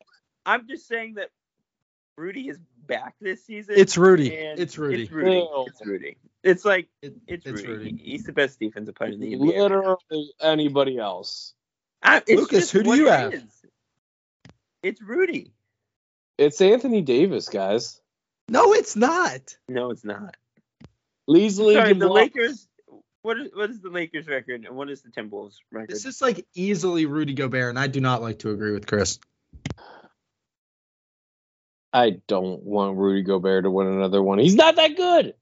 [0.44, 1.30] I'm just saying that
[2.16, 3.74] Rudy is back this season.
[3.78, 4.36] It's Rudy.
[4.36, 5.02] and It's Rudy.
[5.04, 5.30] It's Rudy.
[5.36, 5.64] Ew.
[5.68, 6.16] It's Rudy.
[6.42, 7.72] It's like It- it's, it's Rudy.
[7.90, 8.02] Rudy.
[8.02, 9.56] He's the best defensive player in the NBA.
[9.58, 11.54] Literally anybody else.
[12.02, 13.32] I, Lucas, who do you have?
[13.32, 13.42] is.
[14.82, 15.52] It's Rudy.
[16.36, 18.00] It's Anthony Davis, guys.
[18.48, 19.56] No, it's not.
[19.68, 20.36] No, it's not.
[21.28, 22.08] Leads the Sorry, the.
[22.08, 22.66] Lakers.
[23.22, 25.90] What is what is the Lakers record and what is the Timberwolves record?
[25.90, 29.20] This is like easily Rudy Gobert, and I do not like to agree with Chris.
[31.92, 34.38] I don't want Rudy Gobert to win another one.
[34.38, 35.34] He's not that good.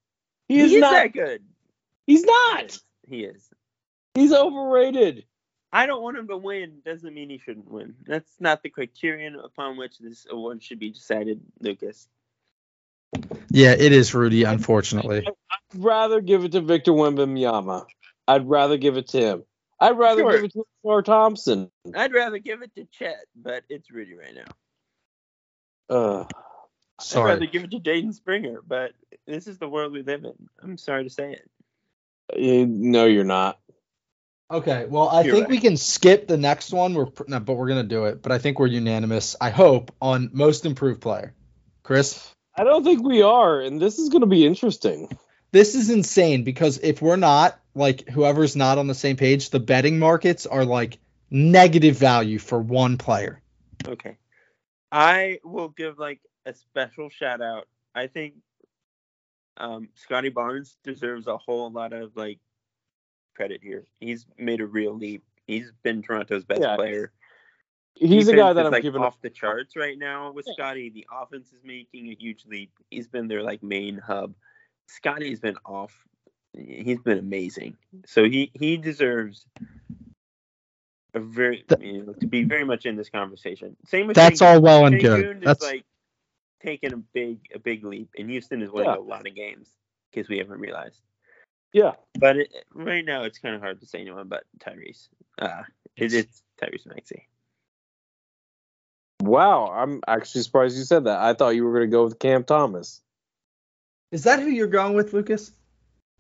[0.49, 0.93] He is he is not.
[0.93, 1.43] that good.
[2.07, 2.65] He's He not.
[2.67, 2.83] is.
[3.09, 3.49] He is.
[4.15, 5.25] He's overrated.
[5.73, 6.81] I don't want him to win.
[6.85, 7.95] Doesn't mean he shouldn't win.
[8.05, 12.09] That's not the criterion upon which this award should be decided, Lucas.
[13.51, 15.25] Yeah, it is Rudy, unfortunately.
[15.27, 17.87] I'd rather give it to Victor Wembanyama.
[18.27, 19.45] I'd rather give it to him.
[19.79, 20.33] I'd rather Sure.
[20.33, 21.71] give it to Thor Thompson.
[21.95, 24.45] I'd rather give it to Chet, but it's Rudy right now.
[25.91, 26.25] Uh,
[27.15, 28.93] I'd rather give it to Jaden Springer, but
[29.27, 30.35] this is the world we live in.
[30.63, 31.51] I'm sorry to say it.
[32.37, 33.59] eh, no, you're not.
[34.51, 35.51] Okay, well, I You're think right.
[35.51, 36.95] we can skip the next one.
[36.95, 38.21] We're no, but we're gonna do it.
[38.21, 39.37] But I think we're unanimous.
[39.41, 41.35] I hope on most improved player.
[41.85, 45.09] Chris, I don't think we are, and this is going to be interesting.
[45.53, 49.61] this is insane because if we're not like whoever's not on the same page, the
[49.61, 50.99] betting markets are like
[51.31, 53.41] negative value for one player.
[53.87, 54.17] Okay.
[54.93, 57.69] I will give like a special shout out.
[57.95, 58.35] I think
[59.57, 62.39] um, Scottie Barnes deserves a whole lot of like
[63.35, 63.85] credit here.
[64.01, 65.23] He's made a real leap.
[65.47, 66.77] He's been Toronto's best Yeah.
[66.77, 67.13] player.
[67.95, 69.21] He's a guy that I'm like giving off up.
[69.23, 70.55] the charts right now with Yeah.
[70.55, 70.91] Scottie.
[70.91, 72.71] The offense is making a huge leap.
[72.91, 74.35] He's been their like main hub.
[74.87, 75.93] Scottie's been off.
[76.57, 77.77] He's been amazing.
[78.07, 79.47] So he he deserves
[81.19, 83.77] very Th- you know, to be very much in this conversation.
[83.87, 84.47] Same with That's Sengun.
[84.55, 85.37] all well and Sengun good.
[85.39, 85.85] is That's like
[86.63, 88.99] taking a big a big leap, and Houston is winning Yeah.
[88.99, 89.69] a lot of games
[90.13, 91.01] because we haven't realized.
[91.73, 91.93] Yeah.
[92.19, 95.09] But it, right now, it's kind of hard to say anyone but Tyrese.
[95.39, 95.63] Uh,
[95.97, 97.27] it, it's Tyrese Maxey.
[99.23, 101.19] Wow, I'm actually surprised you said that.
[101.21, 103.01] I thought you were going to go with Cam Thomas.
[104.13, 105.53] is that who you're going with, Lucas?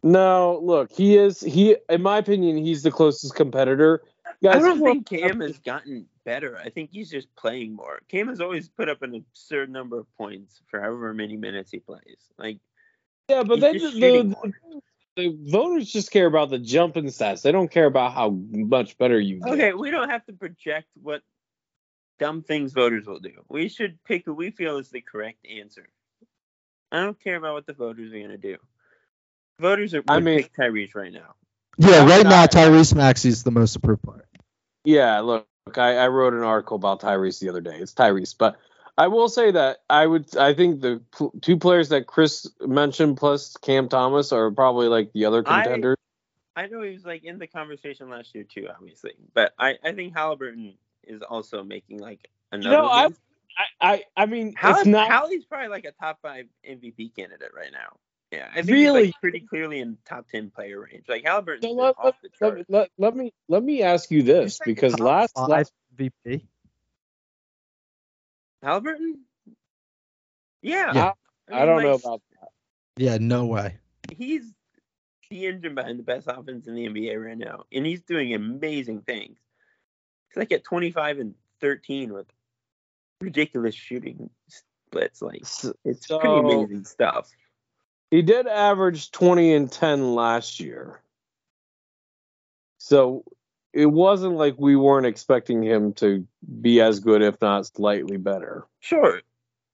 [0.02, 1.76] No, look, he is he.
[1.88, 4.02] In my opinion, he's the closest competitor.
[4.42, 6.58] Guys, I don't who think Cam has gotten better.
[6.58, 8.00] I think he's just playing more.
[8.08, 11.78] Cam has always put up an absurd number of points for however many minutes he
[11.78, 12.18] plays.
[12.38, 12.58] Like
[13.28, 14.34] Yeah, but he's then just the,
[15.16, 17.42] the, voters just care about the jumping stats.
[17.42, 19.52] They don't care about how much better you get.
[19.52, 21.22] Okay, we don't have to project what
[22.18, 23.44] dumb things voters will do.
[23.48, 25.88] We should pick who we feel is the correct answer.
[26.92, 28.56] I don't care about what the voters are going to do.
[29.58, 31.34] Voters are I would mean- pick Tyrese right now.
[31.78, 34.26] Yeah, right now, Tyrese Maxey's the most approved player.
[34.84, 35.46] Yeah, look,
[35.76, 37.76] I, I wrote an article about Tyrese the other day.
[37.76, 38.56] It's Tyrese, but
[38.98, 43.16] I will say that I would I think the pl- two players that Chris mentioned
[43.16, 45.96] plus Cam Thomas are probably like the other contenders.
[46.56, 49.92] I know he was like in the conversation last year too, obviously, but I, I
[49.92, 52.76] think Halliburton is also making like another.
[52.76, 53.16] know, I- leap.
[53.80, 57.52] I, I I mean Hall- it's not Hallie's probably like a top five MVP candidate
[57.54, 57.96] right now.
[58.32, 59.04] Yeah, I think he's Really?
[59.06, 61.04] like pretty clearly in top ten player range.
[61.08, 64.60] Like Halliburton's So let, off the let, let, let me let me ask you this
[64.64, 66.46] because last, last VP.
[68.62, 69.20] Halliburton?
[70.62, 70.92] Yeah.
[70.94, 71.12] Yeah.
[71.50, 72.48] I, don't know about that.
[72.96, 73.78] Yeah, no way.
[74.16, 74.44] He's
[75.30, 79.02] the engine behind the best offense in the NBA right now, and he's doing amazing
[79.02, 79.38] things.
[80.28, 82.26] He's like at 25 and 13 with
[83.20, 85.20] ridiculous shooting splits.
[85.22, 85.40] Like
[85.84, 87.28] it's So- pretty amazing stuff.
[88.10, 91.00] He did average 20 and 10 last year.
[92.78, 93.24] So
[93.72, 96.26] it wasn't like we weren't expecting him to
[96.60, 98.66] be as good, if not slightly better.
[98.80, 99.20] Sure.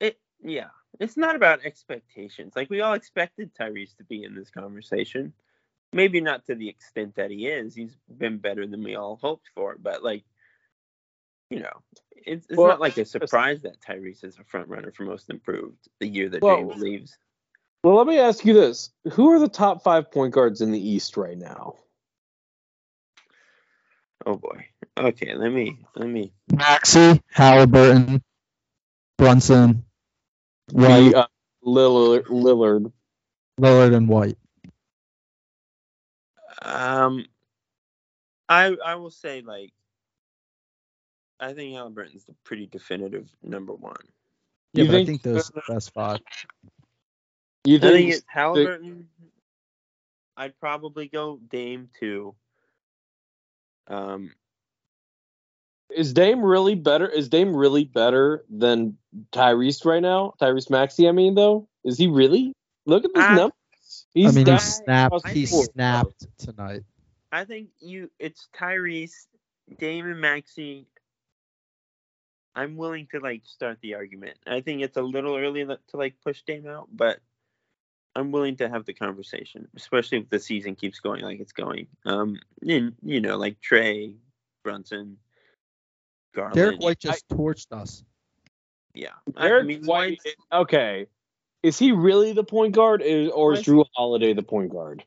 [0.00, 0.68] It yeah.
[1.00, 2.54] It's not about expectations.
[2.56, 5.32] Like we all expected Tyrese to be in this conversation.
[5.92, 7.74] Maybe not to the extent that he is.
[7.74, 10.24] He's been better than we all hoped for, but like
[11.48, 11.82] you know,
[12.16, 15.30] it's, it's Well, not like a surprise that Tyrese is a front runner for most
[15.30, 17.18] improved the year that Well- James leaves.
[17.82, 20.88] Well, let me ask you this Who are the top five point guards in the
[20.88, 21.76] East right now?
[24.26, 24.66] Oh boy.
[24.98, 28.22] Okay, let me let me Maxey, Halliburton,
[29.18, 29.84] Brunson,
[30.72, 31.26] White, The, uh,
[31.64, 32.92] Lillard, Lillard.
[33.60, 34.38] Lillard, and White.
[36.62, 37.26] um
[38.48, 39.72] I I will say like
[41.40, 43.96] I think Halliburton's the pretty definitive number one.
[44.74, 46.20] Yeah, You but think- I think those the best five.
[47.66, 49.08] You I think think it's Halliburton.
[50.36, 52.34] I'd probably go Dame too.
[53.88, 54.32] Um,
[55.90, 57.08] is Dame really better?
[57.08, 58.98] Is Dame really better than
[59.32, 60.34] Tyrese right now?
[60.40, 62.52] Tyrese Maxey, I mean, though, is he really?
[62.84, 63.34] Look at these Ah.
[63.34, 64.06] numbers.
[64.16, 65.28] I mean, he snapped.
[65.28, 66.82] He snapped tonight.
[67.32, 69.26] I think you it's Tyrese,
[69.78, 70.86] Dame, and Maxey.
[72.54, 74.38] I'm willing to like start the argument.
[74.46, 77.20] I think it's a little early to to, like push Dame out, but
[78.16, 81.86] I'm willing to have the conversation, especially if the season keeps going like it's going.
[82.06, 84.14] Um, and, you know, like Trey,
[84.64, 85.18] Brunson,
[86.34, 86.54] Garland.
[86.54, 88.04] Derrick White just torched us.
[88.94, 89.10] yeah.
[89.36, 90.18] I- I Derrick mean, White.
[90.50, 91.06] Okay,
[91.62, 95.04] is he really the point guard, is- or is Jrue Holiday the point guard?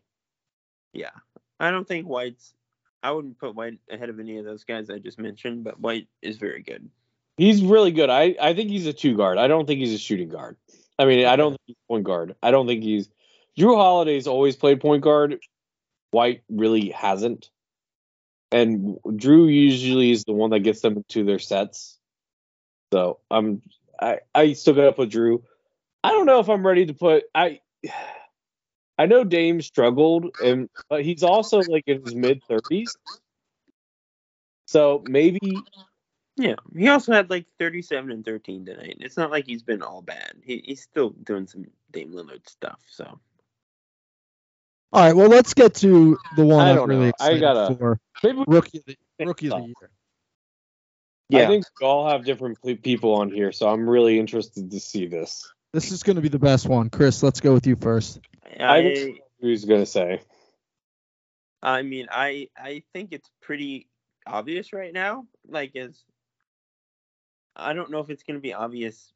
[0.94, 1.12] Yeah,
[1.60, 2.54] I don't think White's.
[3.02, 6.08] I wouldn't put White ahead of any of those guys I just mentioned, but White
[6.22, 6.90] is very good.
[7.38, 8.10] He's really good.
[8.10, 9.38] I, I think he's a two guard.
[9.38, 10.58] I don't think he's a shooting guard.
[11.00, 12.36] I mean, I don't think he's point guard.
[12.44, 13.10] I don't think he's
[13.58, 15.40] Jrue Holiday's always played point guard.
[16.12, 17.50] White really hasn't.
[18.52, 21.98] And Jrue usually is the one that gets them to their sets.
[22.92, 23.62] So I'm
[24.02, 25.42] I, I still gotta put Jrue.
[26.04, 27.62] I don't know if I'm ready to put I
[28.98, 32.98] I know Dame struggled and but he's also like in his mid thirties.
[34.68, 35.58] So maybe
[36.40, 38.98] Yeah, he also had like 37 and 13 tonight.
[39.02, 40.36] It's not like he's been all bad.
[40.42, 42.80] He, he's still doing some Dame Lillard stuff.
[42.90, 43.20] So
[44.94, 47.06] All right, well, let's get to the one I I'm really know.
[47.20, 48.00] I excited gotta- for.
[48.24, 49.90] maybe Rookie of the, rookie of the year.
[51.28, 51.44] Yeah.
[51.44, 55.06] I think we all have different people on here, so I'm really interested to see
[55.08, 55.52] this.
[55.74, 56.90] This is going to be the best one.
[56.90, 58.20] Chris, let's go with you first.
[58.60, 60.22] I I, who's gonna say?
[61.62, 63.88] I mean, I I think it's pretty
[64.26, 65.28] obvious right now.
[65.48, 66.02] Like, as
[67.60, 69.12] I don't know if it's going to be obvious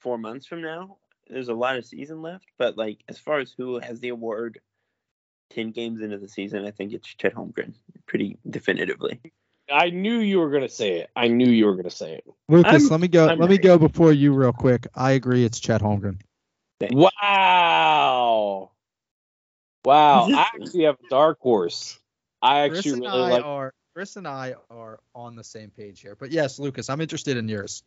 [0.00, 0.98] four months from now.
[1.28, 4.60] There's a lot of season left, but like as far as who has the award,
[5.50, 7.74] ten games into the season, I think it's Chet Holmgren,
[8.06, 9.20] pretty definitively.
[9.70, 11.10] I knew you were gonna say it.
[11.16, 12.24] I knew you were gonna say it.
[12.48, 13.28] Lucas, I'm- let me go.
[13.28, 13.62] I'm let me ready.
[13.62, 14.86] go before you, real quick.
[14.94, 15.44] I agree.
[15.44, 16.20] It's Chet Holmgren.
[16.90, 18.72] Wow.
[19.84, 20.28] Wow.
[20.30, 21.98] I actually have a dark horse.
[22.42, 25.70] I Chris actually and really I like are Chris and I are on the same
[25.70, 26.16] page here.
[26.18, 27.82] But yes, Lucas, I'm interested in yours.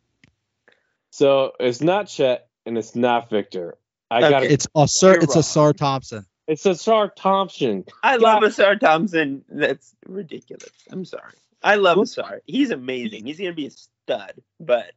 [1.10, 3.76] so it's not Chet and it's not Victor.
[4.10, 4.30] I Okay.
[4.30, 4.52] got it.
[4.52, 5.42] It's a You're It's wrong.
[5.42, 6.26] Ausar Thompson.
[6.46, 7.84] It's Ausar Thompson.
[8.02, 9.44] I love Ausar Thompson.
[9.50, 10.70] That's ridiculous.
[10.90, 11.34] I'm sorry.
[11.62, 12.40] I love Look- Ausar.
[12.46, 13.26] He's amazing.
[13.26, 14.32] He's gonna be a stud.
[14.58, 14.92] But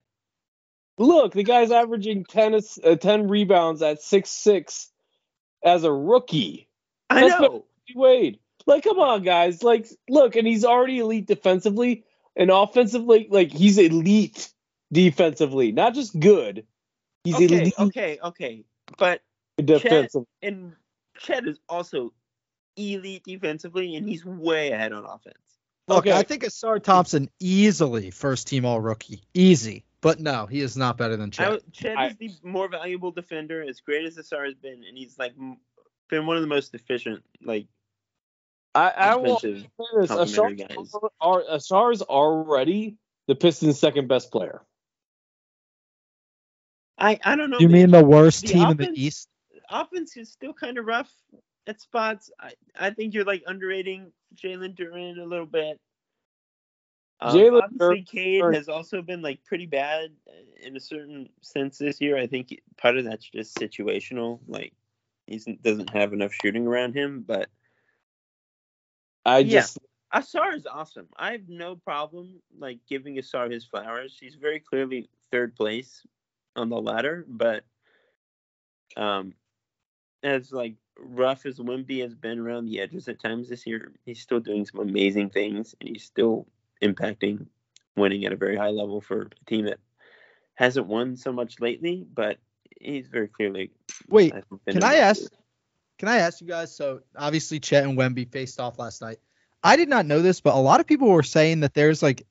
[0.97, 2.53] Look, the guy's averaging 10,
[2.83, 4.91] uh, 10 rebounds at six six
[5.63, 6.67] as a rookie.
[7.09, 7.65] I That's know.
[7.95, 8.39] Wade.
[8.65, 9.63] Like, come on, guys.
[9.63, 12.05] Like, look, and he's already elite defensively
[12.35, 13.27] and offensively.
[13.29, 14.51] Like, he's elite
[14.91, 16.65] defensively, not just good.
[17.23, 18.63] He's Okay, elite okay, okay.
[18.97, 19.21] But
[19.57, 20.23] defensive.
[20.41, 20.73] and
[21.17, 22.13] Chet is also
[22.75, 25.37] elite defensively, and he's way ahead on offense.
[25.87, 26.13] Look, Okay.
[26.17, 29.83] I think Ausar Thompson easily first team All Rookie, easy.
[30.01, 31.71] But no, he is not better than I, Chet.
[31.73, 35.17] Chet I- is the more valuable defender, as great as Ausar has been, and he's
[35.19, 35.33] like
[36.09, 37.23] been one of the most efficient.
[37.43, 37.67] Like
[38.73, 39.69] I, I will say offensive
[39.99, 41.11] this: complimentary Ausar's, guys.
[41.19, 42.97] are, Ausar's already
[43.27, 44.61] the Pistons' second best player.
[46.97, 47.59] I, I don't know.
[47.59, 49.27] You mean the worst the team in the East?
[49.71, 51.11] offense is still kind of rough
[51.67, 52.29] at spots.
[52.39, 55.79] I, I think you're like underrating Jalen Duren a little bit.
[57.19, 60.11] Um, Jalen obviously, Cade has also been like pretty bad
[60.61, 62.17] in a certain sense this year.
[62.17, 64.39] I think part of that's just situational.
[64.47, 64.73] Like
[65.27, 67.23] he doesn't have enough shooting around him.
[67.25, 67.49] But
[69.25, 69.61] I Yeah.
[69.61, 69.79] just
[70.13, 71.07] Ausar is awesome.
[71.15, 74.17] I have no problem like giving Ausar his flowers.
[74.19, 76.05] He's very clearly third place
[76.55, 77.63] on the ladder, but
[78.97, 79.33] um,
[80.21, 84.19] as like rough as Wimby has been around the edges at times this year, he's
[84.19, 86.45] still doing some amazing things, and he's still
[86.81, 87.45] impacting,
[87.95, 89.79] winning at a very high level for a team that
[90.55, 92.05] hasn't won so much lately.
[92.13, 92.37] But
[92.79, 93.71] he's very clearly.
[94.09, 95.31] Wait, I can I ask?
[96.01, 96.75] Can I ask you guys?
[96.75, 99.19] So obviously Chet and Wemby faced off last night.
[99.63, 102.25] I did not know this, but a lot of people were saying that there's like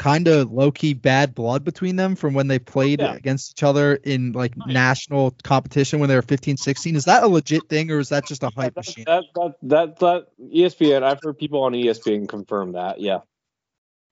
[0.00, 3.14] kind of low key bad blood between them from when they played Yeah.
[3.14, 6.96] against each other in like national competition when they were 15, 16.
[6.96, 9.04] Is that a legit thing or is that just a hype that, machine?
[9.06, 11.04] that, that, that, that ESPN.
[11.04, 13.00] I've heard people on ESPN confirm that.
[13.00, 13.20] Yeah.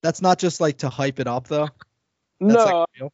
[0.03, 1.67] That's not just like to hype it up though.
[2.39, 3.11] That's no, like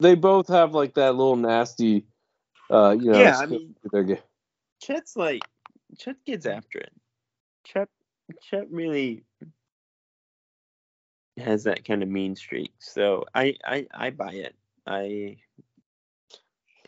[0.00, 2.06] they both have like that little nasty.
[2.70, 3.20] Uh, you know.
[3.20, 4.22] Yeah, I mean- their ga-
[4.80, 5.42] Chet's like
[5.98, 6.92] Chet gets after it.
[7.64, 7.88] Chet
[8.42, 9.24] Chet really
[11.38, 12.72] has that kind of mean streak.
[12.78, 14.54] So I I I buy it.
[14.86, 15.36] I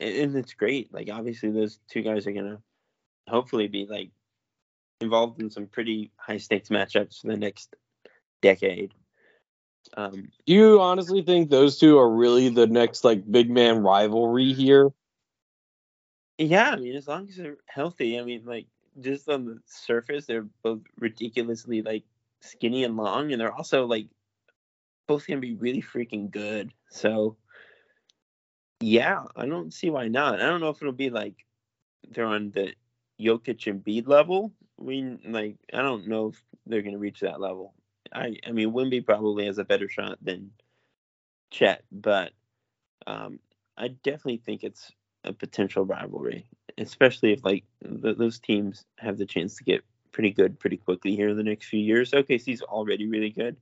[0.00, 0.92] and, it's great.
[0.92, 2.60] Like obviously those two guys are gonna
[3.28, 4.10] hopefully be like
[5.00, 7.74] involved in some pretty high stakes matchups for the next
[8.42, 8.94] decade.
[9.96, 14.52] Um, Do you honestly think those two are really the next like big man rivalry
[14.52, 14.90] here?
[16.40, 18.66] Yeah, I mean, as long as they're healthy, I mean, like
[18.98, 22.04] just on the surface, they're both ridiculously like
[22.40, 24.06] skinny and long, and they're also like
[25.06, 26.72] both gonna be really freaking good.
[26.88, 27.36] So
[28.80, 30.40] yeah, I don't see why not.
[30.40, 31.44] I don't know if it'll be like
[32.08, 32.72] they're on the
[33.20, 34.50] Jokic and Embiid level.
[34.78, 37.74] We like I don't know if they're gonna reach that level.
[38.14, 40.52] I I mean, Wimby probably has a better shot than
[41.50, 42.32] Chet, but
[43.06, 43.40] um,
[43.76, 44.90] I definitely think it's
[45.24, 46.46] a potential rivalry,
[46.78, 51.14] especially if like th- those teams have the chance to get pretty good pretty quickly
[51.14, 52.10] here in the next few years.
[52.12, 53.56] OKC's already really good.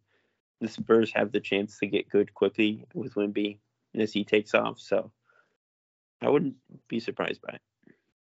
[0.61, 3.59] The Spurs have the chance to get good quickly with Wimby
[3.95, 5.13] as he takes off, so
[6.21, 6.57] I wouldn't
[6.89, 7.61] be surprised by it.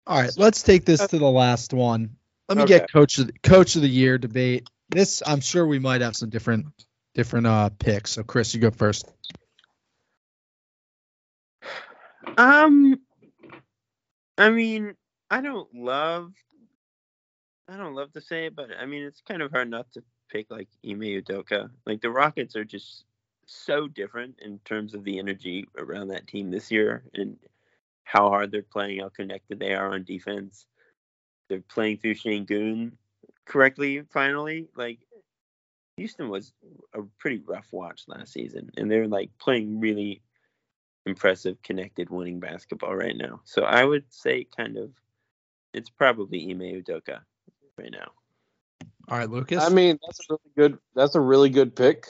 [0.08, 2.18] All right, let's take this to the last one.
[2.48, 2.80] Let me Okay.
[2.80, 4.68] get coach of the, coach of the year debate.
[4.90, 6.68] This I'm sure we might have some different
[7.16, 8.12] different uh picks.
[8.12, 9.12] So Chris, you go first.
[12.38, 13.00] Um,
[14.38, 14.96] I mean,
[15.30, 16.34] I don't love,
[17.68, 20.04] I don't love to say it, but I mean, it's kind of hard not to
[20.30, 21.70] pick like Ime Udoka.
[21.86, 23.06] Like the Rockets are just
[23.46, 27.38] so different in terms of the energy around that team this year and
[28.04, 30.66] how hard they're playing, how connected they are on defense.
[31.50, 32.92] They're playing through Shane Şengün
[33.46, 34.04] correctly.
[34.12, 35.00] Finally, like
[35.98, 36.54] Houston was
[36.94, 40.22] a pretty rough watch last season, and they're like playing really
[41.06, 43.42] impressive, connected, winning basketball right now.
[43.44, 44.92] So I would say kind of
[45.74, 47.20] it's probably Ime Udoka
[47.78, 48.12] right now.
[49.08, 49.64] All right, Lucas.
[49.64, 50.80] I mean, that's a really good.
[50.96, 52.08] That's a really good pick,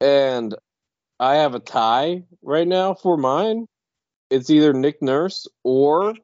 [0.00, 0.54] and
[1.20, 3.66] I have a tie right now for mine.
[4.30, 6.14] It's either Nick Nurse or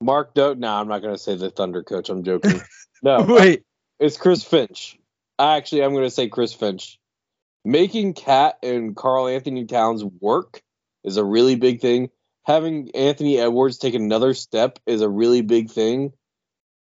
[0.00, 0.54] Mark Do.
[0.54, 2.08] No, I'm not going to say the Thunder coach.
[2.08, 2.60] I'm joking.
[3.04, 3.64] No, wait.
[3.98, 4.96] it's Chris Finch.
[5.36, 7.00] Actually, I'm going to say Chris Finch.
[7.64, 10.62] Making KAT and Karl-Anthony Towns work
[11.04, 12.10] is a really big thing.
[12.44, 16.12] Having Anthony Edwards take another step is a really big thing.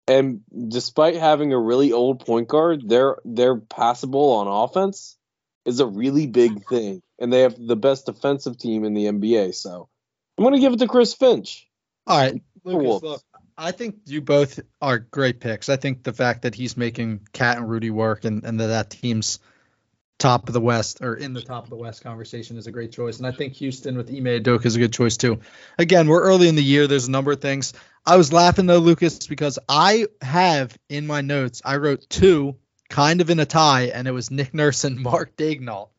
[0.08, 5.18] And despite having a really old point guard, they're they're passable on offense
[5.66, 7.02] is a really big thing.
[7.20, 9.54] And they have the best defensive team in the NBA.
[9.54, 9.90] So
[10.38, 11.68] I'm going to give it to Chris Finch.
[12.08, 13.04] All right, Lucas.
[13.04, 13.22] Look,
[13.58, 15.68] I think you both are great picks.
[15.70, 18.90] I think the fact that he's making KAT and Rudy work and, and that that
[18.90, 19.40] team's
[20.20, 22.92] top of the West or in the top of the West conversation is a great
[22.92, 23.18] choice.
[23.18, 25.40] And I think Houston with Ime Udoka is a good choice too.
[25.80, 26.88] Again, we're early in the year.
[26.88, 27.74] There's a number of things.
[28.06, 32.58] I was laughing though, Lucas, because I have in my notes, I wrote two
[32.90, 35.90] kind of in a tie, and it was Nick Nurse and Mark Daignault.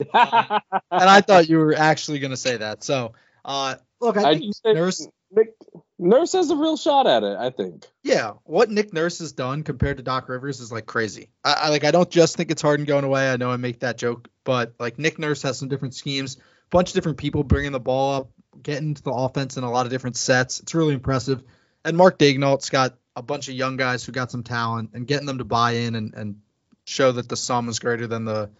[0.14, 2.84] and I thought you were actually going to say that.
[2.84, 3.12] So,
[3.44, 5.54] uh, look, I I think think Nurse Nick,
[5.98, 7.86] Nurse has a real shot at it, I think.
[8.02, 11.30] Yeah, what Nick Nurse has done compared to Doc Rivers is like crazy.
[11.44, 13.30] I, I like I don't just think it's Harden going away.
[13.30, 16.40] I know I make that joke, but like Nick Nurse has some different schemes, a
[16.70, 18.30] bunch of different people bringing the ball up,
[18.62, 20.60] getting to the offense in a lot of different sets.
[20.60, 21.42] It's really impressive.
[21.84, 25.26] And Mark Daignault's got a bunch of young guys who got some talent and getting
[25.26, 26.40] them to buy in and, and
[26.84, 28.50] show that the sum is greater than the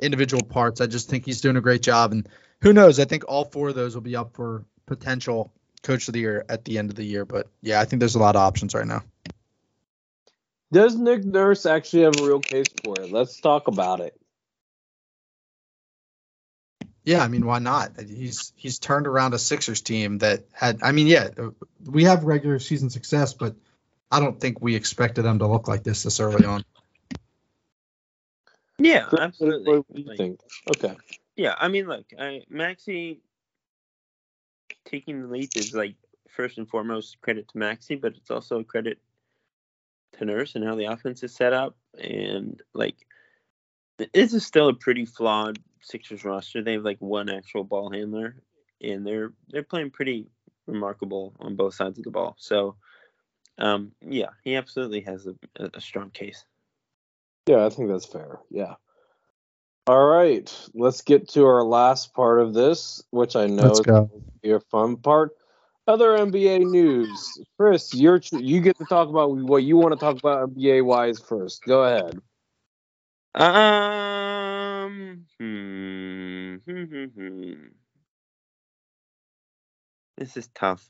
[0.00, 0.80] individual parts.
[0.80, 2.12] I just think he's doing a great job.
[2.12, 2.28] And
[2.60, 2.98] who knows?
[2.98, 5.52] I think all four of those will be up for potential
[5.84, 7.24] coach of the year at the end of the year.
[7.24, 9.02] But yeah, I think there's a lot of options right now.
[10.72, 13.12] Does Nick Nurse actually have a real case for it?
[13.12, 14.18] Let's talk about it.
[17.04, 17.92] Yeah, I mean, why not?
[18.00, 20.80] He's he's turned around a Sixers team that had.
[20.82, 21.28] I mean, yeah,
[21.84, 23.54] we have regular season success, but
[24.10, 26.64] I don't think we expected them to look like this this early on.
[28.78, 29.78] Yeah, absolutely.
[29.78, 30.40] What do you Like, think?
[30.76, 30.96] Okay.
[31.36, 33.20] Yeah, I mean, look, I, Maxey
[34.94, 35.96] taking the leap is like
[36.28, 38.98] first and foremost credit to Maxey, but it's also a credit
[40.18, 41.76] to Nurse and how the offense is set up.
[41.98, 42.94] And like,
[44.12, 46.62] this is still a pretty flawed Sixers roster.
[46.62, 48.36] They have like one actual ball handler,
[48.80, 50.28] and they're they're playing pretty
[50.66, 52.36] remarkable on both sides of the ball.
[52.38, 52.76] So,
[53.58, 56.44] um, yeah, he absolutely has a, a, a strong case.
[57.46, 58.38] Yeah, I think that's fair.
[58.50, 58.74] Yeah.
[59.86, 63.86] All right, let's get to our last part of this, which I know Let's is
[63.86, 64.10] go.
[64.42, 65.36] your fun part.
[65.86, 67.38] Other NBA news.
[67.58, 71.20] Chris, you're you get to talk about what you want to talk about NBA wise
[71.20, 71.66] first.
[71.66, 72.18] Go ahead.
[73.34, 77.52] Um, hmm, hmm, hmm, hmm.
[80.16, 80.88] This is tough.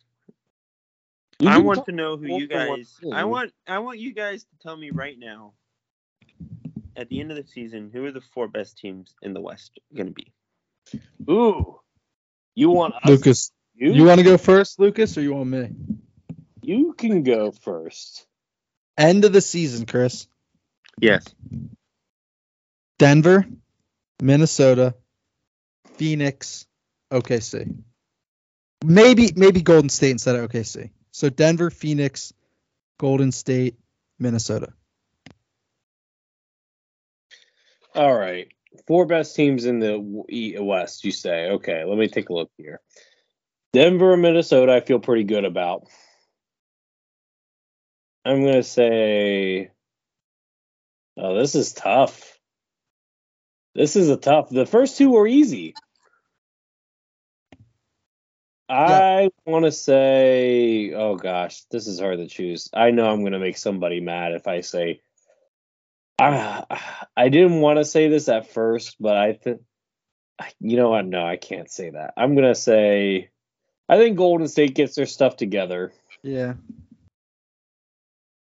[1.40, 3.00] You I want talk to know who you guys.
[3.12, 3.52] I want.
[3.66, 5.54] I want you guys to tell me right now.
[6.96, 9.78] At the end of the season, who are the four best teams in the West
[9.94, 10.32] going to be?
[11.28, 11.80] Ooh,
[12.54, 15.70] you want us Lucas, You, You want to go first, Lucas, or you want me?
[16.62, 18.26] you can go first.
[18.96, 20.26] End of the season, Chris.
[21.00, 21.24] Yes.
[22.98, 23.44] Denver,
[24.22, 24.94] Minnesota,
[25.96, 26.66] Phoenix,
[27.12, 27.76] OKC.
[28.84, 30.90] Maybe maybe Golden State instead of OKC.
[31.10, 32.32] So Denver, Phoenix,
[32.98, 33.76] Golden State,
[34.18, 34.72] Minnesota.
[37.94, 38.48] All right.
[38.86, 39.98] Four best teams in the
[40.60, 41.50] West, you say.
[41.50, 42.80] Okay, let me take a look here.
[43.72, 45.86] Denver, Minnesota, I feel pretty good about.
[48.24, 49.70] I'm going to say.
[51.16, 52.38] Oh, this is tough.
[53.74, 54.50] This is a tough.
[54.50, 55.74] The first two were easy.
[58.68, 62.68] I want to say, oh gosh, this is hard to choose.
[62.72, 65.00] I know I'm going to make somebody mad if I say
[66.18, 66.64] I
[67.16, 69.60] I didn't want to say this at first, but I think
[70.60, 71.06] you know what?
[71.06, 72.14] No, I can't say that.
[72.16, 73.30] I'm gonna say
[73.88, 75.92] I think Golden State gets their stuff together.
[76.22, 76.54] Yeah.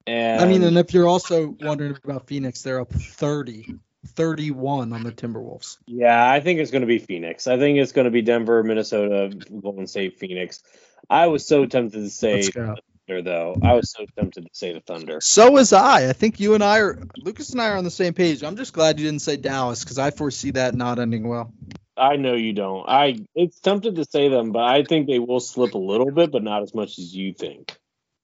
[0.06, 3.76] And I mean, and if you're also wondering about Phoenix, they're up 30,
[4.08, 5.78] 31 on the Timberwolves.
[5.86, 7.48] yeah, I think it's gonna be Phoenix.
[7.48, 9.30] I think it's gonna be Denver, Minnesota,
[9.62, 10.64] Golden State, Phoenix.
[11.10, 12.50] I was so tempted to say.
[13.10, 13.58] Thunder, though.
[13.64, 15.20] I was so tempted to say the Thunder.
[15.22, 16.10] So was I.
[16.10, 18.44] I think you and I are, Lucas and I are on the same page.
[18.44, 21.54] I'm just glad you didn't say Dallas because I foresee that not ending well.
[21.98, 22.88] I know you don't.
[22.88, 26.32] I it's tempted to say them, but I think they will slip a little bit,
[26.32, 27.76] but not as much as you think.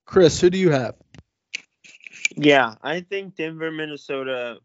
[0.06, 0.94] Chris, who do you have?
[2.36, 4.58] Yeah, I think Denver, Minnesota,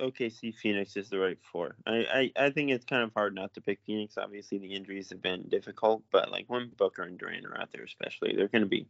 [0.00, 1.76] OKC, Phoenix is the right four.
[1.86, 4.16] I, I, I think it's kind of hard not to pick Phoenix.
[4.16, 7.84] Obviously, the injuries have been difficult, but like when Booker and Durant are out there,
[7.84, 8.86] especially, they're going to be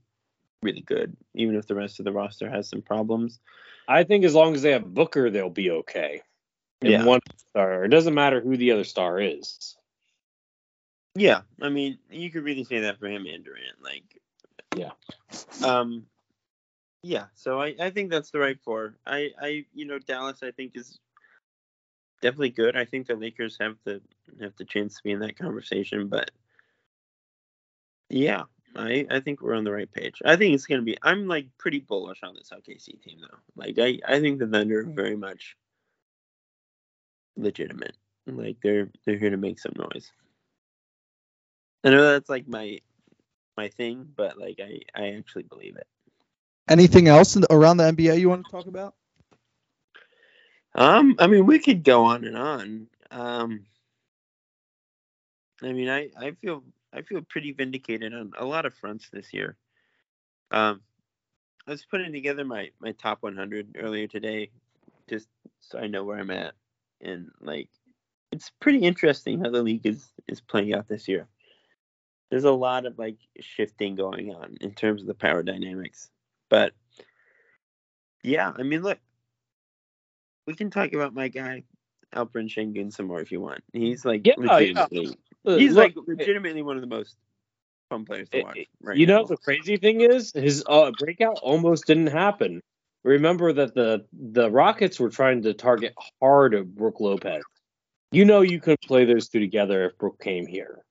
[0.65, 3.39] really good, even if the rest of the roster has some problems.
[3.87, 6.23] I think as long as they have Booker, they'll be okay.
[6.81, 7.05] And Yeah.
[7.05, 7.85] one star.
[7.85, 9.77] It doesn't matter who the other star is.
[11.15, 13.81] Yeah, I mean, you could really say that for him and Durant.
[13.83, 14.21] Like,
[14.77, 14.91] Yeah.
[15.65, 16.07] Um,
[17.03, 17.27] yeah.
[17.35, 18.97] So I, I think that's the right four.
[19.07, 20.99] I, I, you know, Dallas I think is
[22.23, 22.77] definitely good.
[22.77, 24.01] I think the Lakers have the
[24.41, 26.31] have the chance to be in that conversation, but
[28.09, 28.45] yeah,
[28.77, 30.21] I, I think we're on the right page.
[30.25, 30.97] I think it's gonna be.
[31.03, 33.39] I'm like pretty bullish on this OKC team though.
[33.57, 35.57] Like I, I think the Thunder are very much
[37.37, 37.97] legitimate.
[38.27, 40.11] Like they're they're here to make some noise.
[41.85, 42.81] I know that's like my
[43.57, 45.87] my thing, but like I I actually believe it.
[46.69, 48.95] Anything else in, around the NBA you want to talk about?
[50.75, 52.87] Um, I mean, we could go on and on.
[53.11, 53.67] Um,
[55.63, 56.65] I mean, I I feel
[56.95, 59.57] I feel pretty vindicated on a lot of fronts this year.
[60.51, 60.81] Um,
[61.67, 64.51] I was putting together my my top 100 earlier today,
[65.09, 65.29] just
[65.61, 66.55] so I know where I'm at,
[67.01, 67.69] and like,
[68.31, 71.27] it's pretty interesting how the league is is playing out this year.
[72.31, 76.11] There's a lot of like shifting going on in terms of the power dynamics,
[76.49, 76.73] but
[78.23, 78.99] yeah, I mean, look,
[80.47, 81.65] we can talk about my guy
[82.15, 83.63] Alperen Şengün some more if you want.
[83.73, 84.45] He's like Yeah,
[84.91, 85.11] yeah.
[85.45, 87.17] Legitimately, Look, he's like legitimately one of the most
[87.91, 88.59] fun players to watch.
[88.83, 92.63] Right you know the crazy thing is his uh, breakout almost didn't happen.
[93.03, 97.43] Remember that the the Rockets were trying to target hard at Brook Lopez.
[98.13, 100.83] You know you couldn't play those two together if Brook came here,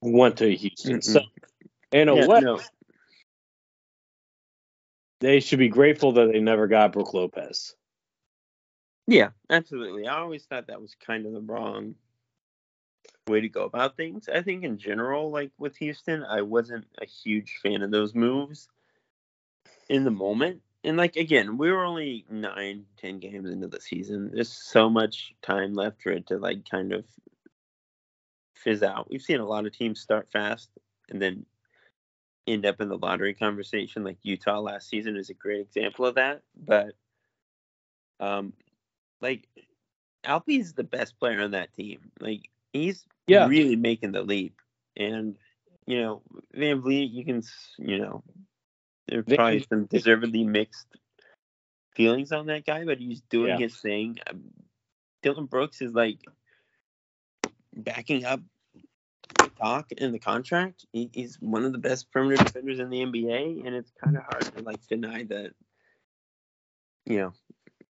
[0.00, 0.98] went to Houston.
[0.98, 1.04] Mm-mm.
[1.04, 1.20] So
[1.92, 2.60] in a Yeah, way, no,
[5.20, 7.74] they should be grateful that they never got Brook Lopez.
[9.06, 10.08] yeah, absolutely.
[10.08, 11.94] I always thought that was kind of the wrong
[13.26, 14.28] way to go about things.
[14.28, 18.68] I think in general, like with Houston, I wasn't a huge fan of those moves
[19.88, 20.62] in the moment.
[20.82, 24.30] And like again, we were only nine, ten games into the season.
[24.32, 27.04] There's so much time left for it to like kind of
[28.54, 29.10] fizz out.
[29.10, 30.70] We've seen a lot of teams start fast
[31.10, 31.44] and then
[32.46, 34.04] end up in the lottery conversation.
[34.04, 36.42] Like Utah last season is a great example of that.
[36.56, 36.94] But
[38.18, 38.54] um
[39.20, 39.46] like
[40.24, 42.10] Alpie's the best player on that team.
[42.20, 43.46] Like he's Yeah.
[43.46, 44.56] really making the leap.
[44.96, 45.36] And
[45.86, 46.22] you know,
[46.54, 47.42] VanVleet, you can
[47.78, 48.22] you know,
[49.08, 50.86] there's probably some deservedly mixed
[51.94, 53.58] feelings on that guy, but he's doing Yeah.
[53.58, 54.18] his thing.
[54.28, 54.52] Um,
[55.22, 56.18] Dillon Brooks is like
[57.74, 58.40] backing up
[59.38, 60.86] the talk in the contract.
[60.92, 64.22] He, he's one of the best perimeter defenders in the NBA, and it's kind of
[64.22, 65.52] hard to like deny that.
[67.06, 67.32] You know,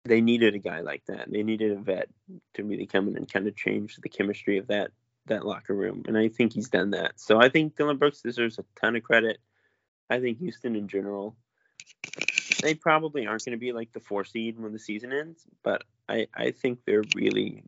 [0.05, 1.30] they needed a guy like that.
[1.30, 2.09] They needed a vet
[2.55, 4.90] to really come in and kind of change the chemistry of that
[5.26, 7.18] that locker room, and I think he's done that.
[7.18, 9.38] So I think Dillon Brooks deserves a ton of credit.
[10.11, 11.34] I think Houston in general,
[12.61, 15.84] they probably aren't going to be like the four seed when the season ends, but
[16.09, 17.64] I I think they're really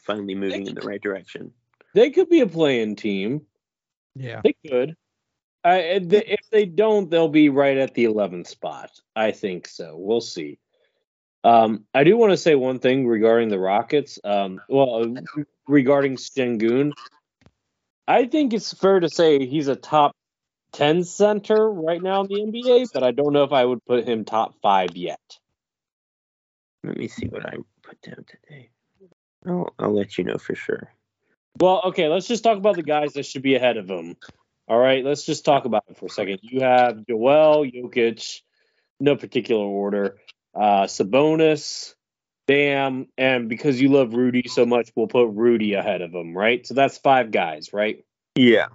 [0.00, 1.52] finally moving in the right direction.
[1.94, 3.46] They could be a playing team.
[4.14, 4.40] Yeah.
[4.44, 4.96] They could.
[5.62, 8.90] I, if they don't, they'll be right at the 11th spot.
[9.16, 9.96] I think so.
[9.96, 10.58] We'll see.
[11.44, 14.18] Um, I do want to say one thing regarding the Rockets.
[14.24, 15.14] Um, well,
[15.68, 16.92] regarding Sengun,
[18.08, 20.16] I think it's fair to say he's a top
[20.72, 24.08] 10 center right now in the NBA, but I don't know if I would put
[24.08, 25.20] him top five yet.
[26.82, 28.70] Let me see what I put down today.
[29.46, 30.92] I'll, I'll let you know for sure.
[31.60, 34.16] Well, okay, let's just talk about the guys that should be ahead of him.
[34.66, 36.40] All right, let's just talk about it for a second.
[36.42, 38.40] You have Joel, Jokic,
[38.98, 40.16] no particular order,
[40.54, 41.94] uh, Sabonis,
[42.46, 46.66] Bam, and because you love Rudy so much, we'll put Rudy ahead of him, right?
[46.66, 48.04] So that's five guys, right?
[48.36, 48.68] Yeah.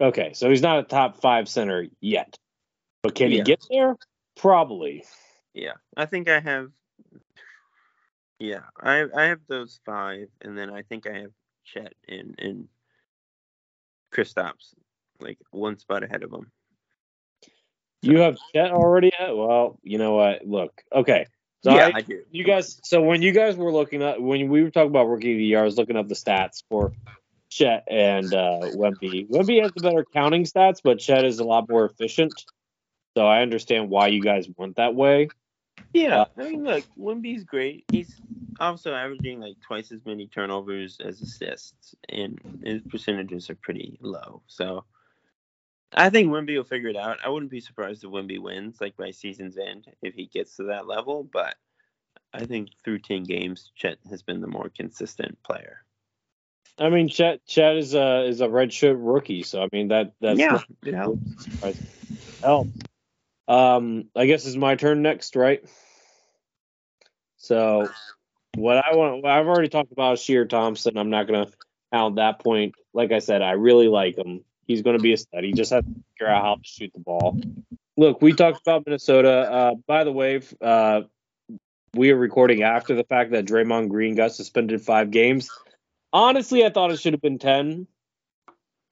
[0.00, 2.38] Okay, so he's not a top five center yet,
[3.02, 3.38] but can Yeah.
[3.38, 3.96] he get there?
[4.36, 5.04] Probably.
[5.54, 5.74] Yeah.
[5.96, 6.70] I think I have.
[8.38, 11.32] Yeah, I I have those five, and then I think I have
[11.64, 12.68] Chet and and
[14.14, 14.74] Kristaps
[15.20, 16.52] like one spot ahead of him.
[18.02, 19.10] You have Chet already?
[19.18, 20.46] At, well, you know what?
[20.46, 21.26] Look, okay.
[21.62, 22.22] So yeah, I- I do.
[22.30, 25.32] You guys, so when you guys were looking at when we were talking about rookie
[25.32, 26.92] of the year, I was looking up the stats for
[27.50, 29.28] Chet and uh, Wemby.
[29.28, 32.44] Wemby has the better counting stats, but Chet is a lot more efficient.
[33.16, 35.30] So I understand why you guys went that way.
[35.92, 37.86] Yeah, Uh, I mean, look, Wimby's great.
[37.90, 38.20] He's
[38.60, 44.42] also averaging like twice as many turnovers as assists, and his percentages are pretty low.
[44.46, 44.84] So
[45.92, 47.18] I think Wimby will figure it out.
[47.24, 50.64] I wouldn't be surprised if Wimby wins, like by season's end, if he gets to
[50.64, 51.24] that level.
[51.24, 51.56] But
[52.32, 55.82] I think through ten games, Chet has been the more consistent player.
[56.78, 60.38] I mean, Chet Chet is a is a redshirt rookie, so I mean that that's
[60.38, 61.48] yeah, it helps.
[62.42, 62.68] help.
[63.48, 65.64] Um, I guess it's my turn next, right?
[67.38, 67.88] So,
[68.56, 70.98] what I want, I've already talked about Sheer Thompson.
[70.98, 71.48] I'm not gonna
[71.90, 72.74] pound that point.
[72.92, 74.44] Like I said, I really like him.
[74.68, 75.42] He's gonna be a stud.
[75.42, 77.40] He just has to figure out how to shoot the ball.
[77.96, 79.30] Look, we talked about Minnesota.
[79.30, 81.00] Uh, by the way, uh,
[81.94, 85.50] we are recording after the fact that Draymond Green got suspended five games.
[86.12, 87.86] Honestly, I thought it should have been ten.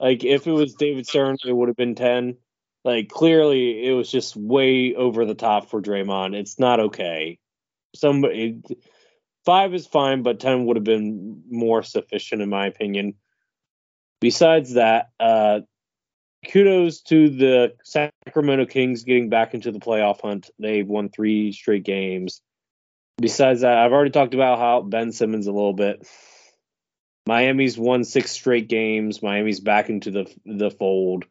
[0.00, 2.38] Like if it was David Stern, it would have been ten.
[2.82, 6.34] Like clearly, it was just way over the top for Draymond.
[6.34, 7.38] It's not okay.
[7.94, 8.62] Somebody
[9.44, 13.14] five is fine, but ten would have been more sufficient in my opinion.
[14.20, 15.60] Besides that, uh,
[16.50, 20.50] kudos to the Sacramento Kings getting back into the playoff hunt.
[20.58, 22.40] They've won three straight games.
[23.18, 26.06] Besides that, I've already talked about how Ben Simmons a little bit.
[27.26, 29.22] Miami's won six straight games.
[29.22, 31.24] Miami's back into the the fold.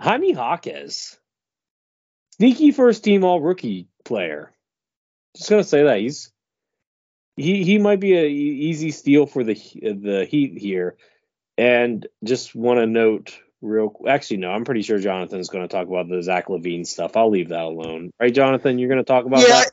[0.00, 1.18] Jaime Jaquez,
[2.36, 4.52] sneaky first team all rookie player.
[5.36, 6.32] Just gonna say that he's
[7.36, 10.96] he he might be a easy steal for the the Heat here.
[11.58, 15.88] And just want to note real actually no, I'm pretty sure Jonathan's going to talk
[15.88, 17.16] about the Zach LaVine stuff.
[17.16, 18.12] I'll leave that alone.
[18.18, 18.78] Right, Jonathan?
[18.78, 19.70] You're going to talk about yeah, that?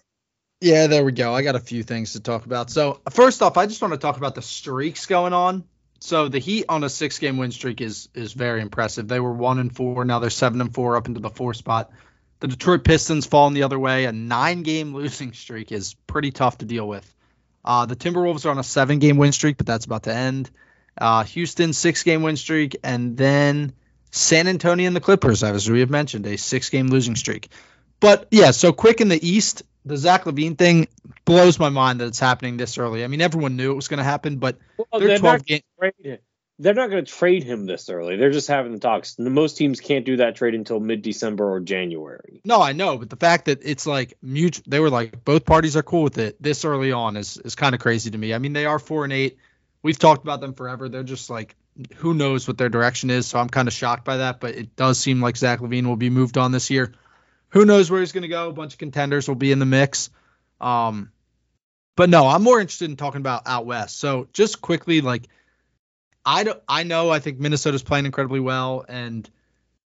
[0.61, 1.33] yeah, there we go.
[1.33, 2.71] I got a few things to talk about.
[2.71, 5.63] So first off, I just want to talk about the streaks going on.
[5.99, 9.07] So the Heat on a six-game win streak is is very impressive.
[9.07, 11.91] They were one and four, now they're seven and four, up into the four spot.
[12.39, 14.05] The Detroit Pistons falling the other way.
[14.05, 17.11] A nine-game losing streak is pretty tough to deal with.
[17.63, 20.49] Uh, the Timberwolves are on a seven-game win streak, but that's about to end.
[20.98, 23.74] Uh, Houston six-game win streak, and then
[24.12, 27.50] San Antonio and the Clippers, as we have mentioned, a six-game losing streak.
[28.00, 30.88] But yeah, so quick in the East, the Zach LaVine thing
[31.26, 33.04] blows my mind that it's happening this early.
[33.04, 35.46] I mean, everyone knew it was going to happen, but Well, they're they're 12 not
[35.46, 35.62] game.
[36.60, 38.16] they're not going to trade him this early.
[38.16, 39.18] They're just having the talks.
[39.20, 42.41] Most teams can't do that trade until mid December or January.
[42.46, 45.76] No, I know, but the fact that it's like mutual, they were like both parties
[45.76, 48.34] are cool with it this early on is is kind of crazy to me.
[48.34, 49.38] I mean, they are four and eight.
[49.86, 50.89] We've talked about them forever.
[50.89, 51.55] They're just like
[51.97, 53.27] who knows what their direction is.
[53.27, 55.95] So I'm kind of shocked by that, but it does seem like Zach LaVine will
[55.95, 56.93] be moved on this year.
[57.49, 58.49] Who knows where he's going to go?
[58.49, 60.09] A bunch of contenders will be in the mix.
[60.59, 61.11] Um,
[61.95, 63.99] but no, I'm more interested in talking about out west.
[63.99, 65.27] So just quickly, like
[66.25, 69.29] I don't, I know I think Minnesota's playing incredibly well, and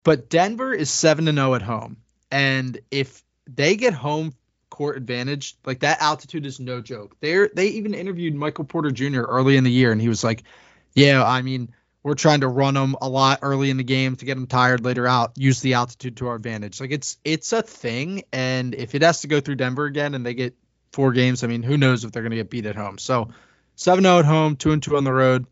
[0.05, 1.97] but Denver is seven and zero at home,
[2.31, 4.35] and if they get home
[4.77, 7.17] court advantage, like that altitude is no joke.
[7.21, 9.23] They they even interviewed Michael Porter Jr.
[9.23, 10.45] early in the year, and he was like,
[10.95, 11.73] "Yeah, I mean."
[12.03, 14.85] We're trying to run them a lot early in the game to get them tired
[14.85, 15.33] later out.
[15.35, 16.81] Use the altitude to our advantage.
[16.81, 20.25] Like it's it's a thing, and if it has to go through Denver again and
[20.25, 20.55] they get
[20.93, 22.99] four games, I mean, who knows if they're going to get beat at home.
[22.99, 23.31] So
[23.77, 25.47] 7-0 at home, two and two on the road.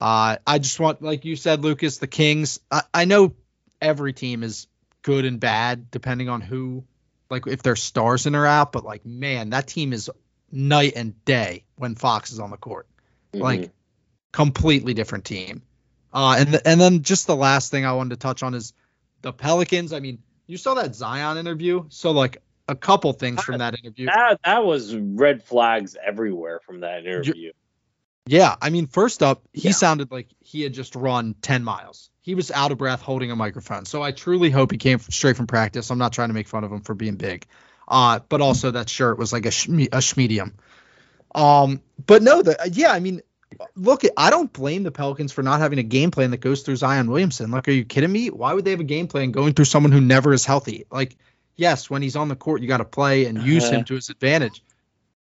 [0.00, 2.58] Uh, I just want, like you said, Lucas, the Kings.
[2.70, 3.34] I, I know
[3.82, 4.66] every team is
[5.02, 6.84] good and bad depending on who,
[7.30, 8.72] like if their stars in or out.
[8.72, 10.10] But like, man, that team is
[10.50, 12.86] night and day when Fox is on the court.
[13.32, 13.42] Mm-hmm.
[13.42, 13.70] Like,
[14.32, 15.62] completely different team.
[16.12, 18.72] Uh, and th- and then just the last thing I wanted to touch on is
[19.22, 19.92] the Pelicans.
[19.92, 24.06] I mean, you saw that Zion interview, so like a couple things from that interview.
[24.06, 27.52] That that was red flags everywhere from that interview.
[28.26, 29.74] Yeah, I mean, first up, he Yeah.
[29.74, 32.09] sounded like he had just run 10 miles.
[32.22, 33.86] He was out of breath holding a microphone.
[33.86, 35.90] So I truly hope he came straight from practice.
[35.90, 37.46] I'm not trying to make fun of him for being big.
[37.88, 40.52] Uh, but also that shirt was like a, shme- a schmedium.
[41.34, 43.22] Um, but no, the, yeah, I mean,
[43.74, 46.76] look, I don't blame the Pelicans for not having a game plan that goes through
[46.76, 47.50] Zion Williamson.
[47.50, 48.28] Like, are you kidding me?
[48.30, 50.84] Why would they have a game plan going through someone who never is healthy?
[50.90, 51.16] Like,
[51.56, 53.78] yes, when he's on the court, you got to play and use Uh-huh.
[53.78, 54.62] him to his advantage.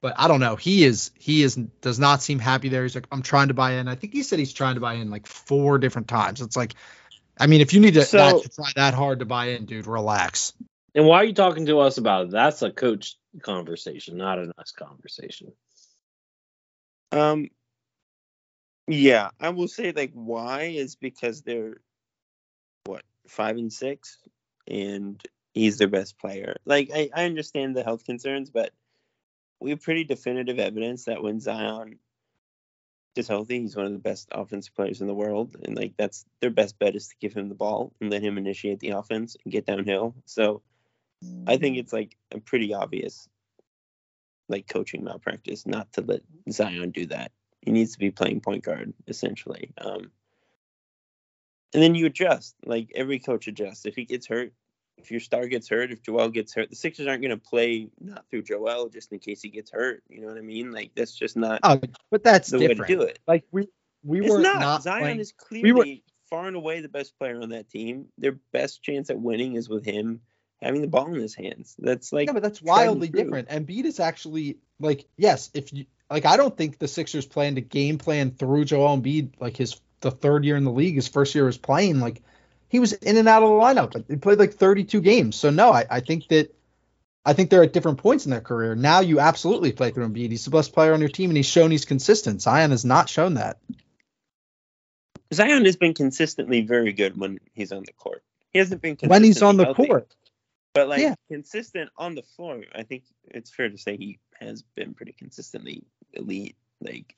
[0.01, 0.55] But I don't know.
[0.55, 2.83] He is he is does not seem happy there.
[2.83, 3.87] He's like, I'm trying to buy in.
[3.87, 6.41] I think he said he's trying to buy in like four different times.
[6.41, 6.75] It's like,
[7.37, 9.65] I mean, if you need to, So- not to try that hard to buy in,
[9.65, 10.53] dude, relax.
[10.95, 12.31] And why are you talking to us about it?
[12.31, 15.51] That's a coach conversation, not a us conversation.
[17.11, 17.49] Um,
[18.87, 21.81] yeah, I will say like why is because they're
[22.85, 24.17] what five and six,
[24.67, 25.21] and
[25.53, 26.55] he's their best player.
[26.65, 28.71] Like I, I understand the health concerns, but
[29.59, 31.99] we have pretty definitive evidence that when Zion
[33.15, 36.25] is healthy, he's one of the best offensive players in the world, and like that's
[36.39, 39.35] their best bet is to give him the ball and let him initiate the offense
[39.43, 40.15] and get downhill.
[40.25, 40.61] So
[41.47, 43.27] I think it's like a pretty obvious
[44.47, 47.31] like coaching malpractice not to let Zion do that.
[47.61, 49.71] He needs to be playing point guard essentially.
[49.77, 50.11] Um,
[51.73, 52.55] and then you adjust.
[52.65, 53.85] Like every coach adjusts.
[53.85, 54.53] If he gets hurt,
[54.99, 57.89] if your star gets hurt, if Joel gets hurt, the Sixers aren't going to play
[57.99, 60.03] not through Joel just in case he gets hurt.
[60.09, 60.71] You know what I mean?
[60.71, 61.79] Like that's just not Oh,
[62.11, 63.19] but that's the way to do it.
[63.27, 63.67] Like we
[64.03, 64.59] we It's were not.
[64.59, 67.69] not, Zion playing- is we clearly were- far and away the best player on that
[67.69, 68.05] team.
[68.17, 70.21] Their best chance at winning is with him
[70.61, 71.75] having the ball in his hands.
[71.79, 73.49] That's like yeah, but that's wildly different.
[73.49, 77.61] Embiid is actually like yes, if you like, I don't think the Sixers plan to
[77.61, 81.35] game plan through Joel Embiid like his the third year in the league, his first
[81.35, 82.21] year was playing like
[82.69, 84.07] he was in and out of the lineup.
[84.07, 85.35] He played like 32 games.
[85.35, 86.55] So no, I, I think that
[87.25, 88.75] I think they're at different points in their career.
[88.75, 90.29] Now you absolutely play through Embiid.
[90.29, 92.41] He's the best player on your team, and he's shown he's consistent.
[92.41, 93.57] Zion has not shown that.
[95.33, 98.23] Zion has been consistently very good when he's on the court.
[98.51, 99.11] He hasn't been consistent.
[99.11, 100.15] When he's on the healthy, court,
[100.73, 101.15] but like Yeah.
[101.27, 102.63] consistent on the floor.
[102.73, 106.55] I think it's fair to say he has been pretty consistently elite.
[106.81, 107.13] Like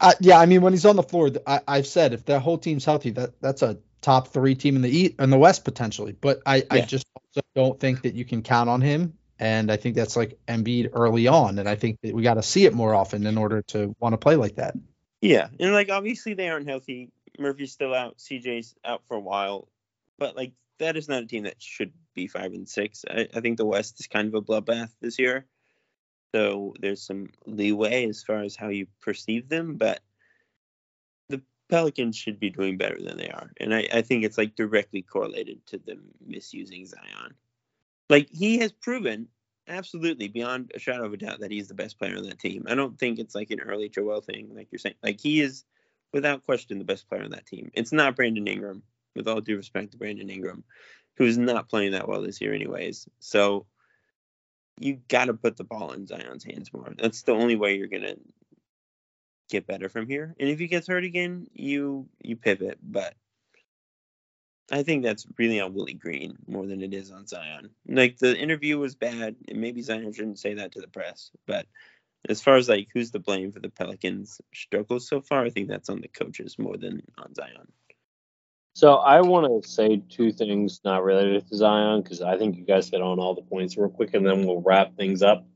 [0.00, 2.58] Uh, yeah, I mean, when he's on the floor, I, I've said if their whole
[2.58, 6.12] team's healthy, that that's a top three team in the East in the West potentially.
[6.12, 9.76] But I, I just also don't think that you can count on him, and I
[9.76, 12.74] think that's like Embiid early on, and I think that we got to see it
[12.74, 14.74] more often in order to want to play like that.
[15.20, 17.10] yeah, and like obviously they aren't healthy.
[17.38, 18.18] Murphy's still out.
[18.18, 19.68] CJ's out for a while,
[20.18, 23.04] but like that is not a team that should be five and six.
[23.08, 25.46] I, I think the West is kind of a bloodbath this year.
[26.34, 30.00] So there's some leeway as far as how you perceive them, but
[31.28, 33.50] the Pelicans should be doing better than they are.
[33.58, 37.34] And I, I think it's like directly correlated to them misusing Zion.
[38.08, 39.28] Like he has proven
[39.68, 42.64] absolutely beyond a shadow of a doubt that he's the best player on that team.
[42.68, 44.96] I don't think it's like an early Joel thing, like you're saying.
[45.02, 45.64] Like he is
[46.12, 47.70] without question the best player on that team.
[47.74, 48.82] It's not Brandon Ingram,
[49.14, 50.64] with all due respect to Brandon Ingram,
[51.16, 53.08] who's not playing that well this year anyways.
[53.20, 53.66] So
[54.80, 56.92] you got to put the ball in Zion's hands more.
[56.96, 58.16] That's the only way you're gonna
[59.50, 60.34] get better from here.
[60.40, 62.78] And if he gets hurt again, you you pivot.
[62.82, 63.14] But
[64.72, 67.70] I think that's really on Willie Green more than it is on Zion.
[67.86, 71.30] Like the interview was bad, and maybe Zion shouldn't say that to the press.
[71.46, 71.66] But
[72.28, 75.68] as far as like who's to blame for the Pelicans' struggles so far, I think
[75.68, 77.70] that's on the coaches more than on Zion.
[78.74, 82.64] So I want to say two things not related to Zion because I think you
[82.64, 85.46] guys hit on all the points real quick, and then we'll wrap things up.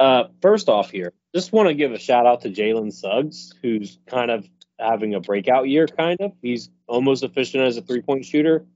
[0.00, 3.98] Uh, first off, here, just want to give a shout out to Jalen Suggs, who's
[4.06, 5.86] kind of having a breakout year.
[5.86, 8.66] Kind of, he's almost efficient as a three point shooter,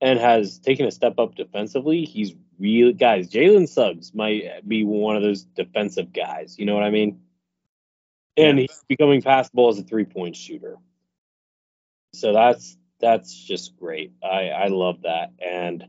[0.00, 2.04] and has taken a step up defensively.
[2.04, 3.30] He's really guys.
[3.30, 6.58] Jalen Suggs might be one of those defensive guys.
[6.58, 7.20] You know what I mean?
[8.36, 10.76] And he's becoming passable as a three point shooter.
[12.12, 14.12] So that's that's just great.
[14.22, 15.32] I I love that.
[15.44, 15.86] And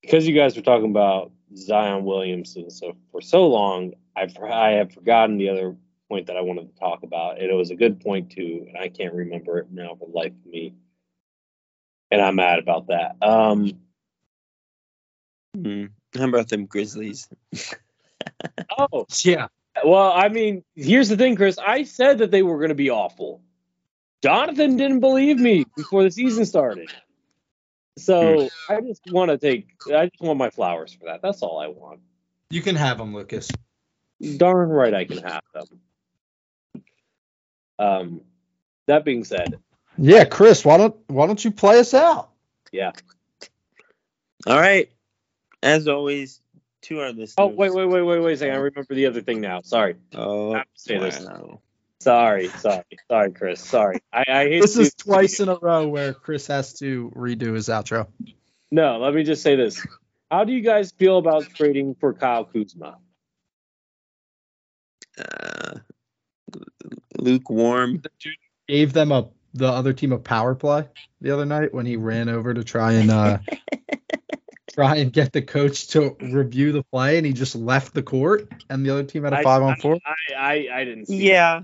[0.00, 4.92] because you guys were talking about Zion Williamson so for so long, I've I have
[4.92, 5.76] forgotten the other
[6.08, 7.40] point that I wanted to talk about.
[7.40, 10.12] And it was a good point too, and I can't remember it now for the
[10.12, 10.74] life of me.
[12.10, 13.16] And I'm mad about that.
[13.22, 13.72] Um
[15.54, 15.86] Hmm.
[16.16, 17.28] How about them Grizzlies?
[18.78, 19.48] oh Yeah.
[19.84, 21.58] well, I mean, here's the thing, Chris.
[21.58, 23.42] I said that they were gonna be awful.
[24.22, 26.88] Jonathan didn't believe me before the season started.
[27.98, 31.20] So I just want to take I just want my flowers for that.
[31.22, 32.00] That's all I want.
[32.50, 33.50] You can have them, Lucas.
[34.36, 36.84] darn right I can have them.
[37.78, 38.20] Um,
[38.86, 39.58] that being said,
[39.98, 42.30] Yeah, Chris, why don't why don't you play us out?
[42.70, 42.92] yeah.
[44.46, 44.90] All right.
[45.62, 46.40] As always,
[46.80, 47.34] two our listeners.
[47.38, 48.54] Oh wait, wait, wait, wait, wait a second.
[48.54, 49.60] I remember the other thing now.
[49.62, 51.26] Sorry, Oh, I have to say this.
[52.06, 52.12] Wow.
[52.12, 53.60] sorry, sorry, sorry, Chris.
[53.60, 54.00] Sorry.
[54.12, 57.54] I, I hate This to- is twice in a row where Chris has to redo
[57.54, 58.06] his outro.
[58.70, 59.84] No, let me just say this.
[60.30, 62.98] How do you guys feel about trading for Kyle Kuzma?
[65.18, 65.74] Uh,
[67.18, 68.02] lukewarm.
[68.68, 70.88] Gave them a the other team a power play
[71.20, 73.36] the other night when he ran over to try and uh
[74.72, 78.50] try and get the coach to review the play and he just left the court
[78.70, 79.98] and the other team had a five on four.
[80.06, 81.28] I, I, I didn't see.
[81.28, 81.60] Yeah.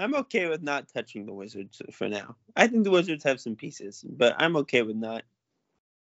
[0.00, 2.36] I'm okay with not touching the Wizards for now.
[2.56, 5.22] I think the Wizards have some pieces, but I'm okay with not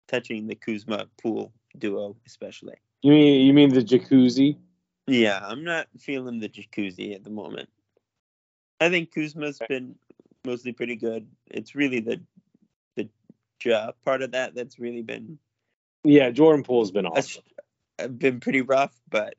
[0.08, 2.76] touching the Kuzma Poole duo, especially.
[3.02, 4.58] You mean you mean the jacuzzi?
[5.08, 7.70] Yeah, I'm not feeling the jacuzzi at the moment.
[8.80, 9.96] I think Kuzma's been
[10.46, 11.28] mostly pretty good.
[11.52, 12.22] It's really the
[12.96, 13.10] the
[13.64, 15.40] Ja part of that that's really been
[16.06, 17.44] Yeah, Jordan Poole's been awesome.
[18.00, 19.36] Uh, been pretty rough, but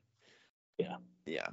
[0.77, 0.97] Yeah.
[1.25, 1.47] yeah.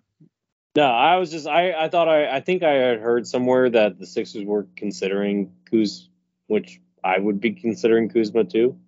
[0.74, 3.98] No, I was just I, I thought I I think I had heard somewhere that
[3.98, 6.08] the Sixers were considering Kuz,
[6.46, 8.78] which I would be considering Kuzma too.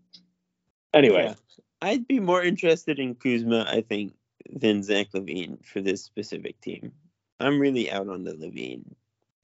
[0.94, 1.34] Anyway, Yeah.
[1.82, 4.14] I'd be more interested in Kuzma, I think,
[4.50, 6.92] than Zach LaVine for this specific team.
[7.40, 8.84] I'm really out on the LaVine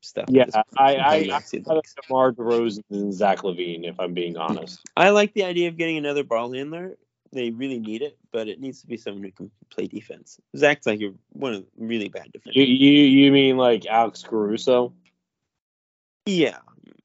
[0.00, 0.26] stuff.
[0.30, 0.46] yeah.
[0.54, 1.84] I I, I'm I rather that.
[2.08, 4.80] DeMar DeRozan than Zach LaVine, if I'm being honest.
[4.96, 6.96] I like the idea of getting another ball handler.
[7.32, 10.40] They really need it, but it needs to be someone who can play defense.
[10.56, 12.56] Zach's like a, one of really bad defenders.
[12.56, 14.92] You, you you mean like Alex Caruso?
[16.26, 16.58] Yeah,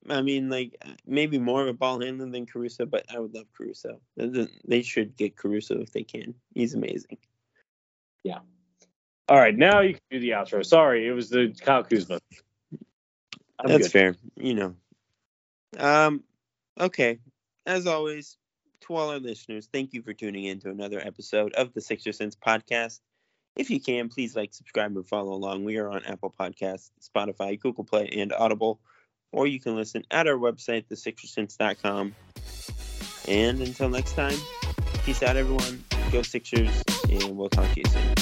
[0.09, 3.45] I mean, like maybe more of a ball handler than Caruso, but I would love
[3.55, 3.99] Caruso.
[4.17, 6.34] They- They should get Caruso if they can.
[6.53, 7.17] He's amazing.
[8.23, 8.39] Yeah.
[9.30, 10.65] All right, now you can do the outro.
[10.65, 12.19] Sorry, it was the Kyle Kuzma.
[13.59, 13.91] I'm That's good.
[13.91, 14.15] fair.
[14.36, 14.76] You know.
[15.78, 16.23] Um.
[16.80, 17.19] Okay.
[17.65, 18.38] As always,
[18.82, 22.11] to all our listeners, thank you for tuning in to another episode of the Sixer
[22.11, 22.99] Sense podcast.
[23.55, 25.63] If you can, please like, subscribe, and follow along.
[25.63, 28.80] We are on Apple Podcasts, Spotify, Google Play, and Audible.
[29.32, 32.15] Or you can listen at our website, thesixersense.com.
[33.28, 34.38] And until next time,
[35.03, 35.84] peace out, everyone.
[36.11, 38.14] Go Sixers, and we'll talk to you soon.